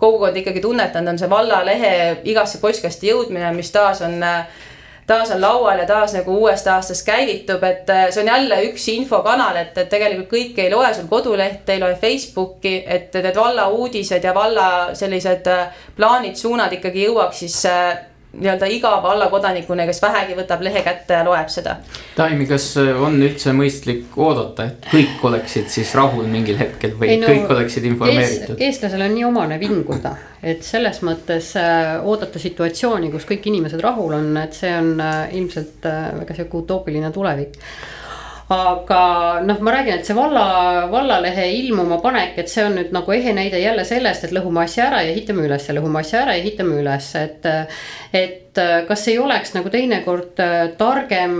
kogukond 0.00 0.36
ikkagi 0.36 0.60
tunnetanud, 0.64 1.14
on 1.14 1.20
see 1.20 1.30
vallalehe 1.30 1.92
igasse 2.28 2.60
postkasti 2.60 3.12
jõudmine, 3.12 3.52
mis 3.56 3.72
taas 3.72 4.02
on 4.04 4.20
taas 5.06 5.30
on 5.30 5.40
laual 5.40 5.78
ja 5.78 5.86
taas 5.86 6.16
nagu 6.16 6.34
uuest 6.40 6.66
aastast 6.66 7.06
käivitub, 7.06 7.62
et 7.64 7.90
äh, 7.90 8.08
see 8.10 8.24
on 8.24 8.32
jälle 8.32 8.58
üks 8.68 8.88
infokanal, 8.92 9.56
et, 9.60 9.78
et 9.78 9.88
tegelikult 9.88 10.32
kõik 10.32 10.58
ei 10.60 10.72
loe 10.72 10.90
sul 10.94 11.06
kodulehte, 11.10 11.76
ei 11.76 11.80
loe 11.80 11.94
Facebooki, 12.00 12.80
et 12.86 13.14
need 13.14 13.38
valla 13.38 13.68
uudised 13.72 14.24
ja 14.24 14.34
valla 14.34 14.68
sellised 14.98 15.48
plaanid, 15.96 16.36
suunad 16.36 16.74
ikkagi 16.76 17.06
jõuaks 17.06 17.44
siis 17.46 17.62
nii-öelda 18.36 18.68
iga 18.70 18.92
vallakodanikuna, 19.02 19.86
kes 19.88 20.02
vähegi 20.02 20.36
võtab 20.38 20.62
lehe 20.66 20.82
kätte 20.86 21.18
ja 21.18 21.24
loeb 21.26 21.50
seda. 21.52 21.76
Taimi, 22.16 22.46
kas 22.48 22.68
on 22.78 23.18
üldse 23.22 23.54
mõistlik 23.56 24.16
oodata, 24.20 24.68
et 24.70 24.88
kõik 24.92 25.24
oleksid 25.30 25.70
siis 25.72 25.92
rahul 25.98 26.28
mingil 26.30 26.58
hetkel 26.60 26.96
või 27.00 27.14
ei, 27.14 27.20
no, 27.22 27.30
kõik 27.30 27.52
oleksid 27.56 27.88
informeeritud 27.90 28.56
ees,? 28.56 28.64
eestlasel 28.68 29.06
on 29.06 29.14
nii 29.16 29.26
omane 29.28 29.60
vinguda, 29.62 30.14
et 30.42 30.64
selles 30.66 31.02
mõttes 31.06 31.52
äh, 31.60 31.96
oodata 32.04 32.42
situatsiooni, 32.42 33.10
kus 33.14 33.28
kõik 33.28 33.48
inimesed 33.50 33.82
rahul 33.84 34.16
on, 34.18 34.32
et 34.40 34.56
see 34.56 34.72
on 34.76 34.94
äh, 35.00 35.20
ilmselt 35.38 35.86
äh, 35.88 36.10
väga 36.20 36.40
sihuke 36.40 36.64
utoopiline 36.64 37.12
tulevik 37.14 37.60
aga 38.52 39.00
noh, 39.42 39.60
ma 39.60 39.72
räägin, 39.74 39.98
et 39.98 40.06
see 40.06 40.14
valla, 40.14 40.86
vallalehe 40.90 41.48
ilmuma 41.58 41.98
panek, 42.02 42.36
et 42.38 42.50
see 42.50 42.62
on 42.66 42.76
nüüd 42.78 42.92
nagu 42.94 43.14
ehe 43.14 43.32
näide 43.34 43.58
jälle 43.58 43.84
sellest, 43.88 44.28
et 44.28 44.34
lõhume 44.36 44.62
asja 44.62 44.86
ära 44.90 45.00
ja 45.02 45.14
ehitame 45.14 45.46
üles 45.48 45.66
lõhume 45.74 46.02
asja 46.02 46.22
ära 46.22 46.36
ja 46.36 46.44
ehitame 46.44 46.78
üles, 46.82 47.10
et. 47.18 47.48
et 48.14 48.42
kas 48.88 49.02
ei 49.12 49.18
oleks 49.20 49.50
nagu 49.52 49.68
teinekord 49.68 50.38
targem 50.78 51.34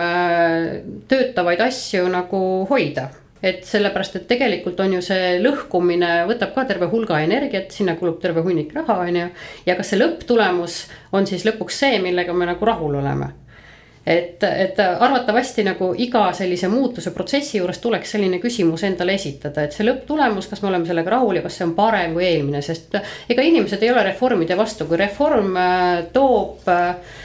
töötavaid 1.09 1.63
asju 1.65 2.11
nagu 2.13 2.41
hoida 2.69 3.07
et 3.47 3.65
sellepärast, 3.65 4.19
et 4.19 4.27
tegelikult 4.29 4.81
on 4.81 4.97
ju 4.97 5.03
see 5.05 5.37
lõhkumine 5.41 6.27
võtab 6.29 6.55
ka 6.55 6.67
terve 6.69 6.91
hulga 6.91 7.23
energiat, 7.25 7.71
sinna 7.73 7.97
kulub 7.97 8.19
terve 8.21 8.43
hunnik 8.45 8.75
raha, 8.77 8.99
on 9.07 9.21
ju. 9.23 9.27
ja 9.69 9.77
kas 9.79 9.93
see 9.93 10.01
lõpptulemus 10.01 10.79
on 11.17 11.29
siis 11.29 11.47
lõpuks 11.49 11.83
see, 11.85 11.99
millega 12.03 12.35
me 12.37 12.49
nagu 12.49 12.69
rahul 12.69 12.99
oleme 13.01 13.33
et, 14.07 14.43
et 14.45 14.79
arvatavasti 14.81 15.65
nagu 15.67 15.91
iga 15.99 16.29
sellise 16.37 16.69
muutuse 16.71 17.11
protsessi 17.11 17.59
juures 17.59 17.81
tuleks 17.83 18.15
selline 18.15 18.39
küsimus 18.43 18.85
endale 18.87 19.17
esitada, 19.19 19.67
et 19.67 19.75
see 19.75 19.87
lõpptulemus, 19.87 20.47
kas 20.51 20.63
me 20.63 20.71
oleme 20.71 20.87
sellega 20.87 21.17
rahul 21.17 21.41
ja 21.41 21.43
kas 21.47 21.59
see 21.59 21.67
on 21.67 21.75
parem 21.75 22.15
kui 22.15 22.27
eelmine, 22.29 22.63
sest 22.63 22.95
ega 23.29 23.47
inimesed 23.47 23.83
ei 23.83 23.91
ole 23.91 24.05
reformide 24.07 24.59
vastu, 24.59 24.87
kui 24.87 25.01
reform 25.01 25.59
äh, 25.59 26.05
toob 26.15 26.71
äh, 26.71 27.17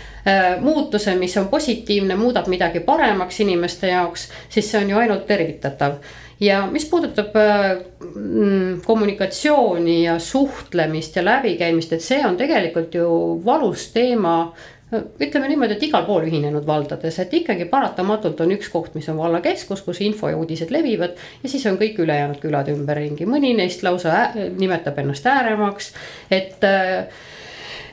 muutuse, 0.62 1.14
mis 1.22 1.38
on 1.38 1.48
positiivne, 1.54 2.18
muudab 2.18 2.50
midagi 2.50 2.82
paremaks 2.86 3.40
inimeste 3.46 3.94
jaoks, 3.94 4.28
siis 4.50 4.74
see 4.74 4.82
on 4.82 4.90
ju 4.90 5.00
ainult 5.04 5.30
tervitatav. 5.30 6.02
ja 6.42 6.66
mis 6.66 6.90
puudutab 6.90 7.36
äh, 7.38 7.78
mm, 8.16 8.82
kommunikatsiooni 8.86 10.04
ja 10.04 10.20
suhtlemist 10.20 11.16
ja 11.16 11.26
läbikäimist, 11.26 11.94
et 11.94 12.02
see 12.02 12.26
on 12.26 12.38
tegelikult 12.38 12.96
ju 12.98 13.42
valus 13.46 13.92
teema 13.94 14.56
ütleme 14.92 15.48
niimoodi, 15.48 15.78
et 15.78 15.84
igal 15.88 16.06
pool 16.08 16.26
ühinenud 16.28 16.66
valdades, 16.68 17.20
et 17.24 17.34
ikkagi 17.42 17.68
paratamatult 17.72 18.42
on 18.44 18.56
üks 18.58 18.70
koht, 18.74 18.96
mis 18.98 19.08
on 19.12 19.20
vallakeskus, 19.22 19.84
kus 19.86 20.02
info 20.04 20.32
ja 20.32 20.40
uudised 20.40 20.72
levivad. 20.74 21.20
ja 21.44 21.50
siis 21.50 21.66
on 21.70 21.80
kõik 21.80 22.00
ülejäänud 22.04 22.42
külad 22.44 22.72
ümberringi, 22.74 23.28
mõni 23.30 23.54
neist 23.58 23.84
lausa 23.88 24.32
nimetab 24.36 25.00
ennast 25.00 25.28
ääremaaks, 25.28 25.94
et 26.32 26.68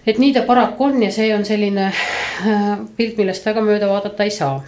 et 0.09 0.19
nii 0.19 0.33
ta 0.33 0.43
paraku 0.49 0.89
on 0.89 1.03
ja 1.03 1.13
see 1.13 1.31
on 1.35 1.45
selline 1.45 1.91
äh, 1.93 2.75
pilt, 2.97 3.19
millest 3.21 3.47
väga 3.47 3.63
mööda 3.63 3.91
vaadata 3.91 4.25
ei 4.25 4.35
saa 4.35 4.59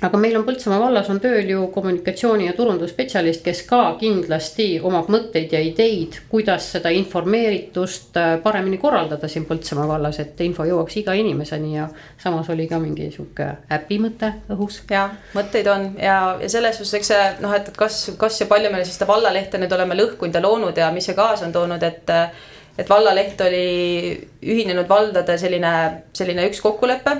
aga 0.00 0.18
meil 0.20 0.36
on 0.38 0.44
Põltsamaa 0.46 0.80
vallas 0.80 1.08
on 1.12 1.20
tööl 1.20 1.48
ju 1.50 1.66
kommunikatsiooni 1.74 2.46
ja 2.46 2.54
turundusspetsialist, 2.56 3.42
kes 3.44 3.62
ka 3.68 3.80
kindlasti 4.00 4.68
omab 4.86 5.10
mõtteid 5.12 5.52
ja 5.52 5.60
ideid, 5.64 6.16
kuidas 6.30 6.70
seda 6.74 6.92
informeeritust 6.96 8.16
äh, 8.16 8.30
paremini 8.42 8.78
korraldada 8.80 9.28
siin 9.28 9.44
Põltsamaa 9.48 9.88
vallas, 9.90 10.20
et 10.22 10.40
info 10.46 10.64
jõuaks 10.68 10.96
iga 11.02 11.16
inimeseni 11.20 11.74
ja 11.76 11.88
samas 12.20 12.48
oli 12.52 12.68
ka 12.70 12.80
mingi 12.80 13.10
sihuke 13.12 13.50
äpi 13.76 14.00
mõte 14.00 14.32
õhus. 14.54 14.80
ja 14.90 15.08
mõtteid 15.36 15.68
on 15.72 15.90
ja, 16.00 16.16
ja 16.40 16.48
selles 16.48 16.80
suhtes, 16.80 16.94
eks 17.00 17.12
see 17.12 17.26
noh, 17.44 17.52
et 17.56 17.68
kas, 17.76 18.02
kas 18.20 18.40
ja 18.40 18.48
palju 18.50 18.72
me 18.72 18.84
siis 18.84 18.96
seda 18.96 19.10
vallalehte 19.10 19.60
nüüd 19.60 19.76
oleme 19.76 19.98
lõhkunud 20.00 20.34
ja 20.34 20.44
loonud 20.44 20.80
ja 20.80 20.88
mis 20.94 21.10
see 21.10 21.18
kaasa 21.18 21.48
on 21.48 21.54
toonud, 21.56 21.84
et 21.84 22.16
et 22.78 22.88
vallaleht 22.88 23.40
oli 23.44 23.64
ühinenud 24.40 24.88
valdade 24.88 25.34
selline, 25.36 25.72
selline 26.16 26.46
üks 26.48 26.62
kokkulepe 26.64 27.16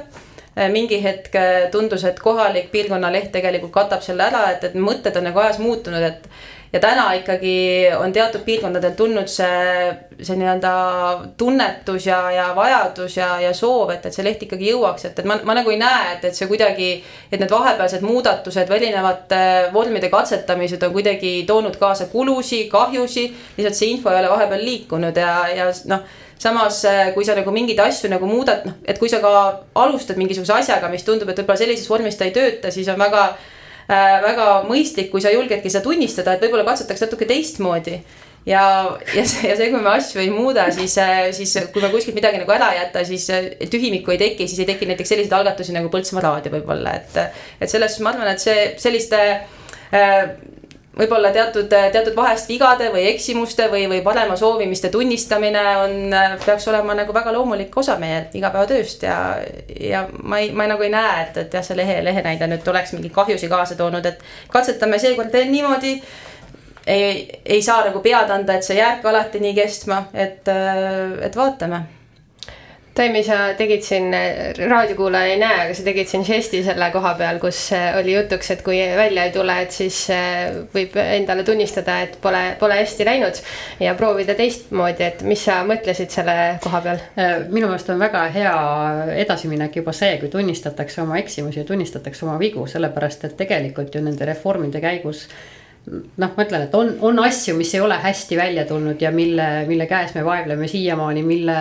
mingi 0.72 1.02
hetk 1.02 1.34
äh, 1.38 1.66
tundus, 1.70 2.04
et 2.04 2.20
kohalik 2.20 2.70
piirkonnaleht 2.72 3.30
tegelikult 3.32 3.72
katab 3.72 4.02
selle 4.02 4.26
ära, 4.26 4.48
et, 4.54 4.64
et 4.64 4.74
mõtted 4.74 5.16
on 5.16 5.28
nagu 5.30 5.42
ajas 5.42 5.60
muutunud, 5.62 6.02
et 6.02 6.26
ja 6.72 6.80
täna 6.80 7.12
ikkagi 7.12 7.88
on 7.98 8.12
teatud 8.12 8.44
piirkondadel 8.46 8.92
tulnud 8.98 9.26
see, 9.30 9.90
see 10.22 10.36
nii-öelda 10.38 10.72
tunnetus 11.38 12.06
ja, 12.06 12.20
ja 12.30 12.44
vajadus 12.56 13.16
ja, 13.16 13.32
ja 13.42 13.50
soov, 13.54 13.90
et, 13.90 14.06
et 14.06 14.14
see 14.14 14.24
leht 14.26 14.44
ikkagi 14.46 14.70
jõuaks, 14.70 15.08
et, 15.08 15.18
et 15.18 15.26
ma, 15.26 15.40
ma 15.46 15.56
nagu 15.58 15.72
ei 15.74 15.80
näe, 15.80 16.14
et, 16.14 16.28
et 16.30 16.38
see 16.38 16.46
kuidagi, 16.50 16.92
et 17.30 17.42
need 17.42 17.50
vahepealsed 17.50 18.06
muudatused 18.06 18.70
või 18.70 18.82
erinevate 18.84 19.42
vormide 19.74 20.12
katsetamised 20.12 20.86
on 20.86 20.94
kuidagi 20.94 21.34
toonud 21.48 21.78
kaasa 21.80 22.06
kulusid, 22.12 22.68
kahjusid, 22.70 23.34
lihtsalt 23.58 23.78
see 23.78 23.94
info 23.96 24.14
ei 24.14 24.22
ole 24.22 24.34
vahepeal 24.34 24.66
liikunud 24.70 25.22
ja, 25.26 25.36
ja 25.54 25.70
noh 25.90 26.06
samas, 26.40 26.82
äh, 26.88 27.12
kui 27.14 27.26
sa 27.28 27.36
nagu 27.38 27.52
mingeid 27.54 27.80
asju 27.84 28.10
nagu 28.12 28.28
muudad, 28.28 28.64
noh, 28.68 28.80
et 28.88 28.98
kui 29.00 29.12
sa 29.12 29.20
ka 29.22 29.32
alustad 29.82 30.20
mingisuguse 30.20 30.56
asjaga, 30.56 30.90
mis 30.92 31.06
tundub, 31.06 31.28
et 31.28 31.42
võib-olla 31.42 31.60
sellises 31.60 31.88
vormis 31.90 32.18
ta 32.18 32.28
ei 32.28 32.36
tööta, 32.36 32.72
siis 32.74 32.88
on 32.92 33.00
väga 33.00 33.30
väga 33.90 34.44
mõistlik, 34.68 35.08
kui 35.10 35.18
sa 35.18 35.32
julgedki 35.34 35.66
seda 35.66 35.82
tunnistada, 35.82 36.36
et 36.36 36.44
võib-olla 36.44 36.62
katsetaks 36.68 37.00
natuke 37.02 37.26
teistmoodi 37.26 37.96
ja, 38.46 38.62
ja 39.14 39.24
see, 39.26 39.48
ja 39.48 39.56
see, 39.58 39.70
kui 39.72 39.80
me 39.82 39.92
asju 39.96 40.22
ei 40.22 40.30
muuda, 40.32 40.68
siis, 40.74 40.94
siis 41.36 41.56
kui 41.74 41.82
me 41.82 41.90
kuskilt 41.92 42.16
midagi 42.16 42.40
nagu 42.40 42.54
ära 42.54 42.70
ei 42.74 42.80
jäta, 42.80 43.02
siis 43.08 43.26
tühimikku 43.72 44.14
ei 44.14 44.20
teki, 44.20 44.48
siis 44.48 44.62
ei 44.62 44.68
teki 44.70 44.88
näiteks 44.90 45.12
selliseid 45.12 45.34
algatusi 45.36 45.74
nagu 45.76 45.90
Põltsamaa 45.92 46.24
raadio 46.28 46.54
võib-olla, 46.54 46.94
et. 47.00 47.18
et 47.60 47.72
selles 47.72 47.96
suhtes 47.96 48.04
ma 48.06 48.14
arvan, 48.14 48.30
et 48.32 48.42
see 48.42 48.70
selliste 48.80 49.20
äh, 49.26 50.20
võib-olla 50.98 51.30
teatud, 51.34 51.68
teatud 51.70 52.16
vahest 52.16 52.48
vigade 52.50 52.90
või 52.92 53.04
eksimuste 53.12 53.68
või, 53.70 53.84
või 53.90 54.00
parema 54.02 54.36
soovimiste 54.36 54.90
tunnistamine 54.90 55.62
on, 55.84 56.16
peaks 56.44 56.66
olema 56.68 56.96
nagu 56.98 57.14
väga 57.14 57.34
loomulik 57.34 57.76
osa 57.78 57.96
meie 58.00 58.24
igapäevatööst 58.34 59.06
ja, 59.06 59.18
ja 59.80 60.06
ma 60.22 60.40
ei, 60.42 60.50
ma 60.50 60.66
ei, 60.66 60.72
nagu 60.72 60.86
ei 60.86 60.90
näe, 60.94 61.28
et, 61.28 61.38
et 61.44 61.54
jah, 61.54 61.64
see 61.66 61.78
lehe, 61.78 62.00
lehe 62.04 62.24
näide 62.26 62.50
nüüd 62.50 62.66
oleks 62.72 62.96
mingeid 62.96 63.14
kahjusid 63.14 63.52
kaasa 63.52 63.78
toonud, 63.78 64.06
et 64.06 64.26
katsetame 64.50 64.98
seekord 64.98 65.32
veel 65.32 65.52
niimoodi. 65.52 65.94
Ei, 66.90 67.40
ei 67.44 67.62
saa 67.62 67.84
nagu 67.86 68.00
pead 68.02 68.30
anda, 68.32 68.56
et 68.56 68.66
see 68.66 68.78
jääbki 68.80 69.06
alati 69.06 69.42
nii 69.44 69.54
kestma, 69.54 70.02
et, 70.16 70.48
et 70.48 71.36
vaatame 71.36 71.84
Taimi, 73.00 73.22
sa 73.24 73.54
tegid 73.56 73.80
siin, 73.80 74.12
raadiokuulaja 74.68 75.30
ei 75.32 75.38
näe, 75.40 75.60
aga 75.62 75.76
sa 75.76 75.84
tegid 75.86 76.08
siin 76.10 76.24
žesti 76.26 76.58
selle 76.66 76.90
koha 76.92 77.14
peal, 77.16 77.38
kus 77.40 77.62
oli 77.96 78.12
jutuks, 78.12 78.50
et 78.52 78.60
kui 78.66 78.76
välja 78.98 79.24
ei 79.24 79.32
tule, 79.32 79.54
et 79.62 79.72
siis 79.72 80.02
eh, 80.12 80.58
võib 80.74 80.98
endale 81.00 81.46
tunnistada, 81.48 81.94
et 82.04 82.18
pole, 82.20 82.42
pole 82.60 82.76
hästi 82.82 83.06
läinud. 83.08 83.40
ja 83.80 83.94
proovida 83.96 84.36
teistmoodi, 84.36 85.06
et 85.06 85.24
mis 85.24 85.46
sa 85.48 85.62
mõtlesid 85.64 86.12
selle 86.12 86.36
koha 86.60 86.82
peal? 86.84 87.00
Eh, 87.16 87.32
minu 87.48 87.70
meelest 87.70 87.88
on 87.88 88.04
väga 88.04 88.26
hea 88.36 88.52
edasiminek 89.24 89.80
juba 89.80 89.96
see, 89.96 90.18
kui 90.20 90.28
tunnistatakse 90.28 91.00
oma 91.00 91.16
eksimusi 91.24 91.62
ja 91.62 91.64
tunnistatakse 91.72 92.28
oma 92.28 92.36
vigu, 92.42 92.68
sellepärast 92.68 93.24
et 93.30 93.40
tegelikult 93.40 93.96
ju 93.96 94.04
nende 94.04 94.28
reformide 94.28 94.84
käigus 94.84 95.24
noh, 95.88 96.36
ma 96.36 96.44
ütlen, 96.44 96.68
et 96.68 96.76
on, 96.76 96.98
on 97.00 97.24
asju, 97.24 97.56
mis 97.56 97.72
ei 97.72 97.80
ole 97.80 97.96
hästi 98.04 98.36
välja 98.36 98.68
tulnud 98.68 99.00
ja 99.00 99.08
mille, 99.08 99.50
mille 99.72 99.88
käes 99.88 100.12
me 100.20 100.28
vaevleme 100.28 100.68
siiamaani, 100.68 101.24
mille 101.24 101.60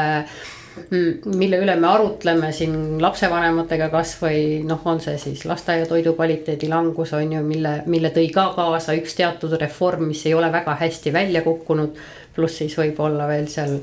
mille 0.90 1.60
üle 1.64 1.76
me 1.80 1.88
arutleme 1.88 2.52
siin 2.56 3.02
lapsevanematega 3.02 3.90
kasvõi 3.94 4.62
noh, 4.68 4.82
on 4.86 5.02
see 5.04 5.18
siis 5.22 5.46
lasteaiatoidu 5.50 6.14
kvaliteedi 6.18 6.70
langus 6.72 7.14
on 7.18 7.36
ju, 7.38 7.44
mille, 7.46 7.80
mille 7.86 8.14
tõi 8.16 8.30
ka 8.34 8.50
kaasa 8.56 8.96
üks 9.00 9.18
teatud 9.18 9.56
reform, 9.62 10.08
mis 10.12 10.26
ei 10.26 10.34
ole 10.38 10.52
väga 10.54 10.78
hästi 10.80 11.14
välja 11.14 11.44
kukkunud. 11.46 12.00
pluss 12.36 12.62
siis 12.62 12.76
võib-olla 12.78 13.28
veel 13.28 13.48
seal 13.52 13.80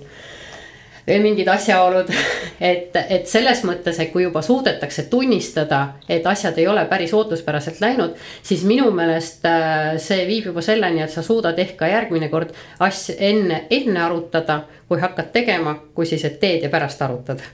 veel 1.06 1.22
mingid 1.22 1.48
asjaolud. 1.48 2.10
et, 2.70 2.96
et 3.08 3.26
selles 3.30 3.62
mõttes, 3.68 3.98
et 4.02 4.12
kui 4.12 4.26
juba 4.26 4.42
suudetakse 4.42 5.06
tunnistada, 5.12 5.80
et 6.08 6.26
asjad 6.26 6.58
ei 6.58 6.68
ole 6.70 6.84
päris 6.90 7.14
ootuspäraselt 7.16 7.80
läinud, 7.80 8.16
siis 8.42 8.64
minu 8.68 8.90
meelest 8.94 9.44
äh, 9.48 9.96
see 10.02 10.26
viib 10.28 10.50
juba 10.50 10.64
selleni, 10.64 11.04
et 11.04 11.12
sa 11.12 11.24
suudad 11.26 11.58
ehk 11.58 11.76
ka 11.80 11.90
järgmine 11.90 12.30
kord 12.32 12.54
asja 12.84 13.18
enne, 13.30 13.64
enne 13.70 14.02
arutada, 14.02 14.62
kui 14.88 15.02
hakkad 15.02 15.32
tegema, 15.34 15.78
kui 15.94 16.06
siis, 16.06 16.24
et 16.24 16.40
teed 16.40 16.66
ja 16.66 16.72
pärast 16.72 17.02
arutad 17.02 17.44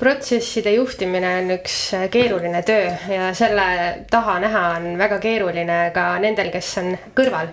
protsesside 0.00 0.72
juhtimine 0.78 1.30
on 1.42 1.54
üks 1.58 1.76
keeruline 2.12 2.62
töö 2.64 2.88
ja 3.12 3.30
selle 3.36 3.64
taha 4.10 4.38
näha 4.40 4.66
on 4.78 4.92
väga 4.98 5.18
keeruline 5.20 5.80
ka 5.94 6.14
nendel, 6.22 6.48
kes 6.54 6.70
on 6.80 6.94
kõrval. 7.16 7.50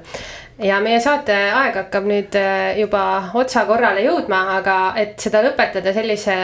Ja 0.63 0.79
meie 0.81 0.97
saate 1.03 1.35
aeg 1.53 1.75
hakkab 1.77 2.07
nüüd 2.09 2.33
äh, 2.39 2.79
juba 2.79 3.01
otsa 3.37 3.67
korrale 3.69 4.01
jõudma, 4.01 4.39
aga 4.55 4.77
et 4.97 5.19
seda 5.21 5.43
lõpetada 5.45 5.93
sellise 5.93 6.37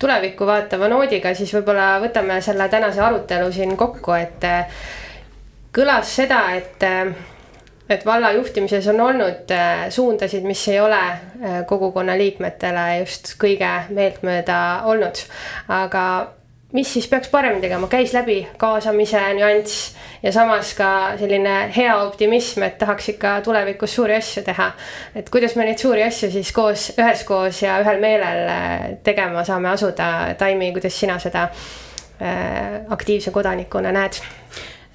tulevikku 0.00 0.46
vaatava 0.48 0.88
noodiga, 0.88 1.34
siis 1.36 1.52
võib-olla 1.58 1.98
võtame 2.00 2.38
selle 2.44 2.70
tänase 2.72 3.02
arutelu 3.04 3.50
siin 3.52 3.76
kokku, 3.76 4.14
et 4.16 4.46
äh, 4.48 4.86
kõlas 5.76 6.14
seda, 6.16 6.40
et 6.56 6.86
äh, 6.88 7.12
et 7.88 8.06
valla 8.06 8.32
juhtimises 8.36 8.86
on 8.92 9.00
olnud 9.00 9.52
suundasid, 9.90 10.44
mis 10.44 10.64
ei 10.68 10.80
ole 10.80 11.02
kogukonna 11.66 12.18
liikmetele 12.18 12.88
just 13.00 13.34
kõige 13.40 13.70
meeltmööda 13.96 14.58
olnud. 14.90 15.22
aga 15.68 16.04
mis 16.72 16.92
siis 16.92 17.08
peaks 17.08 17.28
paremini 17.28 17.60
tegema, 17.60 17.88
käis 17.88 18.12
läbi 18.12 18.42
kaasamise 18.60 19.20
nüanss 19.38 19.94
ja 20.22 20.32
samas 20.32 20.74
ka 20.76 20.90
selline 21.18 21.54
hea 21.76 21.94
optimism, 22.02 22.62
et 22.66 22.78
tahaks 22.78 23.08
ikka 23.14 23.38
tulevikus 23.44 23.94
suuri 23.96 24.18
asju 24.18 24.42
teha. 24.44 24.70
et 25.16 25.30
kuidas 25.30 25.56
me 25.56 25.64
neid 25.64 25.78
suuri 25.78 26.02
asju 26.04 26.30
siis 26.30 26.52
koos, 26.52 26.90
üheskoos 26.98 27.62
ja 27.62 27.78
ühel 27.84 28.00
meelel 28.00 28.42
äh, 28.52 28.88
tegema 29.04 29.44
saame 29.44 29.72
asuda, 29.72 30.34
Taimi, 30.38 30.72
kuidas 30.72 31.00
sina 31.00 31.18
seda 31.18 31.48
äh, 31.48 32.82
aktiivse 32.90 33.30
kodanikuna 33.30 33.92
näed? 33.92 34.20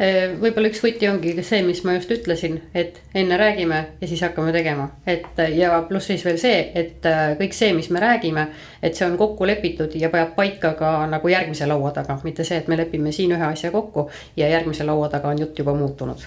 Äh, 0.03 0.33
võib-olla 0.41 0.67
üks 0.67 0.81
võti 0.83 1.07
ongi 1.07 1.31
see, 1.45 1.61
mis 1.63 1.79
ma 1.85 1.93
just 1.95 2.09
ütlesin, 2.11 2.57
et 2.75 2.97
enne 3.15 3.37
räägime 3.39 3.77
ja 4.01 4.07
siis 4.09 4.23
hakkame 4.25 4.51
tegema, 4.51 4.89
et 5.07 5.37
ja 5.53 5.77
pluss 5.87 6.09
siis 6.09 6.25
veel 6.25 6.39
see, 6.41 6.57
et 6.75 7.05
äh, 7.07 7.35
kõik 7.39 7.55
see, 7.55 7.69
mis 7.77 7.87
me 7.93 8.01
räägime, 8.03 8.47
et 8.83 8.97
see 8.97 9.05
on 9.07 9.15
kokku 9.21 9.47
lepitud 9.47 9.93
ja 9.95 10.09
peab 10.11 10.33
paika 10.35 10.73
ka 10.79 10.91
nagu 11.07 11.31
järgmise 11.31 11.69
laua 11.69 11.93
taga, 11.95 12.17
mitte 12.25 12.43
see, 12.43 12.57
et 12.59 12.67
me 12.67 12.79
lepime 12.79 13.13
siin 13.15 13.31
ühe 13.37 13.45
asja 13.47 13.71
kokku 13.71 14.09
ja 14.35 14.49
järgmise 14.51 14.83
laua 14.83 15.07
taga 15.13 15.31
on 15.31 15.39
jutt 15.45 15.63
juba 15.63 15.77
muutunud. 15.77 16.25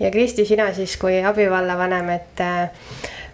ja 0.00 0.10
Kristi, 0.10 0.44
sina 0.44 0.72
siis 0.74 0.98
kui 1.00 1.22
abivallavanem, 1.24 2.10
et 2.18 2.44
äh, 2.44 2.92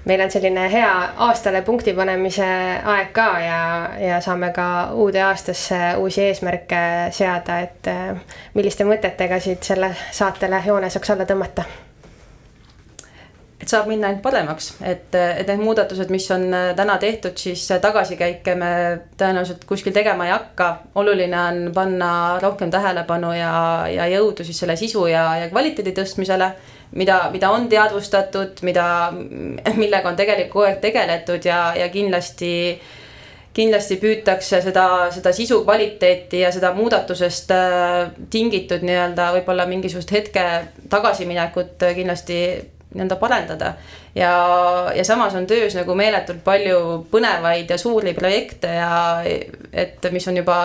meil 0.08 0.20
on 0.24 0.30
selline 0.30 0.68
hea 0.72 0.92
aastale 1.28 1.62
punkti 1.66 1.92
panemise 1.96 2.46
aeg 2.94 3.10
ka 3.16 3.26
ja, 3.44 3.58
ja 4.00 4.20
saame 4.24 4.52
ka 4.56 4.68
uude 4.96 5.20
aastasse 5.22 5.80
uusi 6.00 6.24
eesmärke 6.28 6.80
seada, 7.14 7.60
et 7.66 7.90
eh, 7.92 8.38
milliste 8.56 8.88
mõtetega 8.88 9.40
siit 9.42 9.68
selle 9.68 9.92
saatele 10.10 10.62
joone 10.66 10.90
saaks 10.90 11.12
alla 11.14 11.28
tõmmata 11.28 11.66
et 13.58 13.66
saab 13.68 13.88
minna 13.90 14.08
ainult 14.08 14.22
paremaks, 14.22 14.70
et, 14.86 15.12
et 15.12 15.48
need 15.50 15.60
muudatused, 15.60 16.08
mis 16.14 16.30
on 16.32 16.46
eh, 16.56 16.70
täna 16.78 16.96
tehtud, 17.02 17.36
siis 17.36 17.66
tagasikäike 17.82 18.56
me 18.56 18.72
tõenäoliselt 19.20 19.68
kuskil 19.68 19.92
tegema 19.92 20.28
ei 20.28 20.32
hakka. 20.32 20.70
oluline 21.02 21.40
on 21.42 21.60
panna 21.74 22.10
rohkem 22.42 22.72
tähelepanu 22.72 23.34
ja, 23.36 23.52
ja 23.92 24.08
jõudu 24.14 24.46
siis 24.46 24.64
selle 24.64 24.78
sisu 24.80 25.04
ja, 25.12 25.28
ja 25.42 25.52
kvaliteedi 25.52 25.92
tõstmisele 26.00 26.52
mida, 26.92 27.30
mida 27.32 27.50
on 27.50 27.68
teadvustatud, 27.68 28.62
mida, 28.62 28.86
millega 29.80 30.08
on 30.08 30.16
tegelikult 30.16 30.52
kogu 30.52 30.68
aeg 30.68 30.80
tegeletud 30.82 31.44
ja, 31.44 31.72
ja 31.76 31.88
kindlasti 31.92 32.54
kindlasti 33.58 33.96
püütakse 33.98 34.60
seda, 34.62 34.86
seda 35.10 35.32
sisu 35.34 35.62
kvaliteeti 35.64 36.44
ja 36.44 36.50
seda 36.54 36.70
muudatusest 36.76 37.50
äh, 37.50 38.10
tingitud 38.30 38.84
nii-öelda 38.86 39.32
võib-olla 39.34 39.66
mingisugust 39.66 40.12
hetke 40.14 40.44
tagasiminekut 40.90 41.82
kindlasti 41.96 42.36
nii-öelda 42.94 43.16
parendada. 43.20 43.72
ja, 44.14 44.30
ja 44.94 45.04
samas 45.04 45.34
on 45.34 45.46
töös 45.46 45.74
nagu 45.74 45.94
meeletult 45.98 46.44
palju 46.44 46.78
põnevaid 47.10 47.70
ja 47.70 47.78
suuri 47.78 48.14
projekte 48.14 48.70
ja 48.78 48.92
et 49.72 50.06
mis 50.12 50.28
on 50.28 50.38
juba 50.38 50.60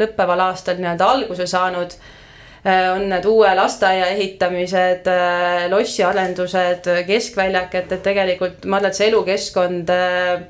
lõppeval 0.00 0.48
aastal 0.48 0.80
nii-öelda 0.80 1.10
alguse 1.12 1.46
saanud 1.46 1.98
Äh, 1.98 2.16
on 2.66 3.08
need 3.08 3.24
uue 3.28 3.54
lasteaia 3.54 4.06
ehitamised, 4.14 5.06
äh, 5.06 5.66
lossiarendused, 5.70 6.88
keskväljak, 7.06 7.74
et, 7.74 7.92
et 7.92 8.02
tegelikult 8.02 8.64
ma 8.66 8.80
arvan, 8.80 8.90
et 8.90 8.98
see 8.98 9.10
elukeskkond 9.12 9.92
äh, 9.94 10.46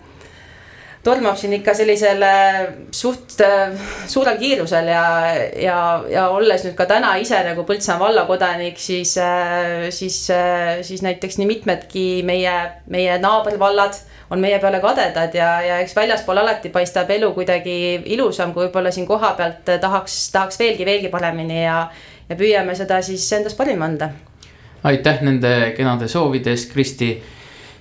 tormab 1.05 1.37
siin 1.39 1.55
ikka 1.59 1.75
sellisele 1.79 2.31
suht 2.95 3.39
suurel 4.11 4.39
kiirusel 4.41 4.91
ja, 4.91 5.05
ja, 5.63 5.79
ja 6.11 6.27
olles 6.35 6.65
nüüd 6.67 6.75
ka 6.79 6.89
täna 6.91 7.15
ise 7.23 7.39
nagu 7.47 7.65
Põltsamaa 7.69 8.09
vallakodanik, 8.09 8.79
siis, 8.83 9.15
siis, 9.95 10.19
siis 10.83 11.03
näiteks 11.07 11.39
nii 11.39 11.49
mitmedki 11.49 12.07
meie, 12.27 12.57
meie 12.91 13.19
naabervallad 13.23 14.01
on 14.31 14.41
meie 14.41 14.59
peale 14.59 14.81
kadedad 14.81 15.35
ja, 15.35 15.49
ja 15.65 15.79
eks 15.83 15.97
väljaspool 15.97 16.43
alati 16.43 16.69
paistab 16.73 17.11
elu 17.11 17.31
kuidagi 17.37 17.79
ilusam, 18.17 18.53
kui 18.53 18.67
võib-olla 18.67 18.93
siin 18.93 19.07
kohapealt 19.09 19.71
tahaks, 19.81 20.21
tahaks 20.35 20.61
veelgi, 20.61 20.85
veelgi 20.89 21.13
paremini 21.13 21.63
ja, 21.63 21.81
ja 22.29 22.37
püüame 22.37 22.77
seda 22.77 23.01
siis 23.05 23.25
endast 23.33 23.57
parima 23.57 23.89
anda. 23.89 24.11
aitäh 24.85 25.23
nende 25.23 25.73
kenade 25.77 26.09
soovide 26.09 26.53
eest, 26.55 26.73
Kristi. 26.73 27.17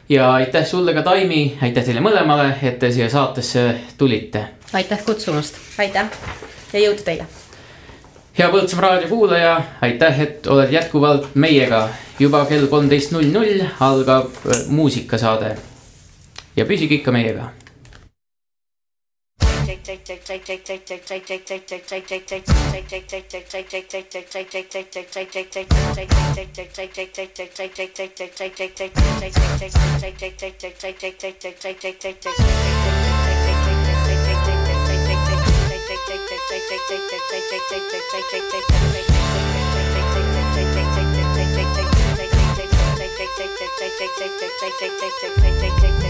Ja 0.10 0.34
aitäh 0.34 0.66
sulle 0.66 0.94
ka, 0.94 1.02
Taimi, 1.02 1.58
aitäh 1.62 1.86
teile 1.86 2.04
mõlemale, 2.04 2.54
et 2.64 2.80
te 2.80 2.92
siia 2.92 3.10
saatesse 3.10 3.76
tulite. 3.98 4.48
aitäh 4.74 5.06
kutsumast. 5.06 5.56
aitäh 5.78 6.10
ja 6.74 6.80
jõudu 6.80 7.04
teile 7.04 7.28
hea 8.38 8.50
Põltsamaa 8.54 8.82
raadio 8.90 9.08
kuulaja, 9.10 9.62
aitäh, 9.82 10.20
et 10.22 10.48
oled 10.48 10.72
jätkuvalt 10.72 11.36
meiega. 11.36 11.90
juba 12.20 12.46
kell 12.46 12.68
kolmteist 12.68 13.12
null 13.12 13.30
null 13.32 13.62
algab 13.80 14.32
muusikasaade 14.68 15.56
ja 16.56 16.66
püsige 16.66 16.96
ikka 16.96 17.12
meiega. 17.12 17.52
take 19.88 20.04
take 20.04 20.26
take 20.26 20.66
take 45.80 46.07